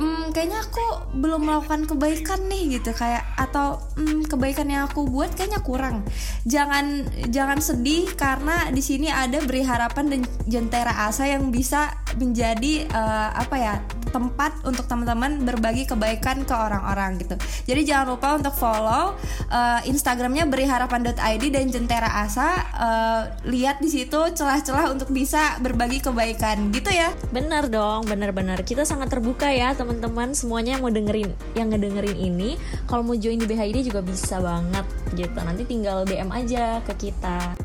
[0.00, 5.36] hmm, kayaknya aku belum melakukan kebaikan nih gitu kayak atau hmm, kebaikan yang aku buat
[5.36, 6.02] kayaknya kurang
[6.48, 12.88] jangan jangan sedih karena di sini ada beri harapan dan jentera asa yang bisa menjadi
[12.90, 13.74] uh, apa ya
[14.10, 17.38] tempat untuk teman-teman berbagi kebaikan ke orang-orang gitu.
[17.64, 19.14] Jadi jangan lupa untuk follow
[19.48, 22.50] uh, Instagramnya beriharapan.id dan Jentera Asa.
[22.74, 27.14] Uh, lihat di situ celah-celah untuk bisa berbagi kebaikan gitu ya.
[27.30, 28.66] Benar dong, benar-benar.
[28.66, 32.54] Kita sangat terbuka ya teman-teman semuanya yang mau dengerin yang ngedengerin ini.
[32.86, 34.86] Kalau mau join di BHID juga bisa banget
[35.18, 35.34] gitu.
[35.42, 37.58] Nanti tinggal DM aja ke kita.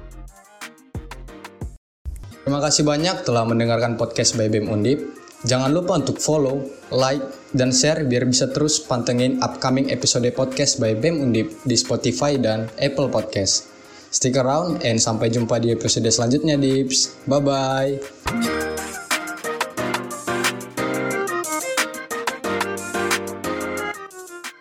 [2.42, 5.06] Terima kasih banyak telah mendengarkan podcast by BEM Undip.
[5.46, 7.22] Jangan lupa untuk follow, like,
[7.54, 12.66] dan share biar bisa terus pantengin upcoming episode podcast by BEM Undip di Spotify dan
[12.82, 13.70] Apple Podcast.
[14.10, 17.22] Stick around and sampai jumpa di episode selanjutnya, Dips.
[17.30, 19.05] Bye-bye.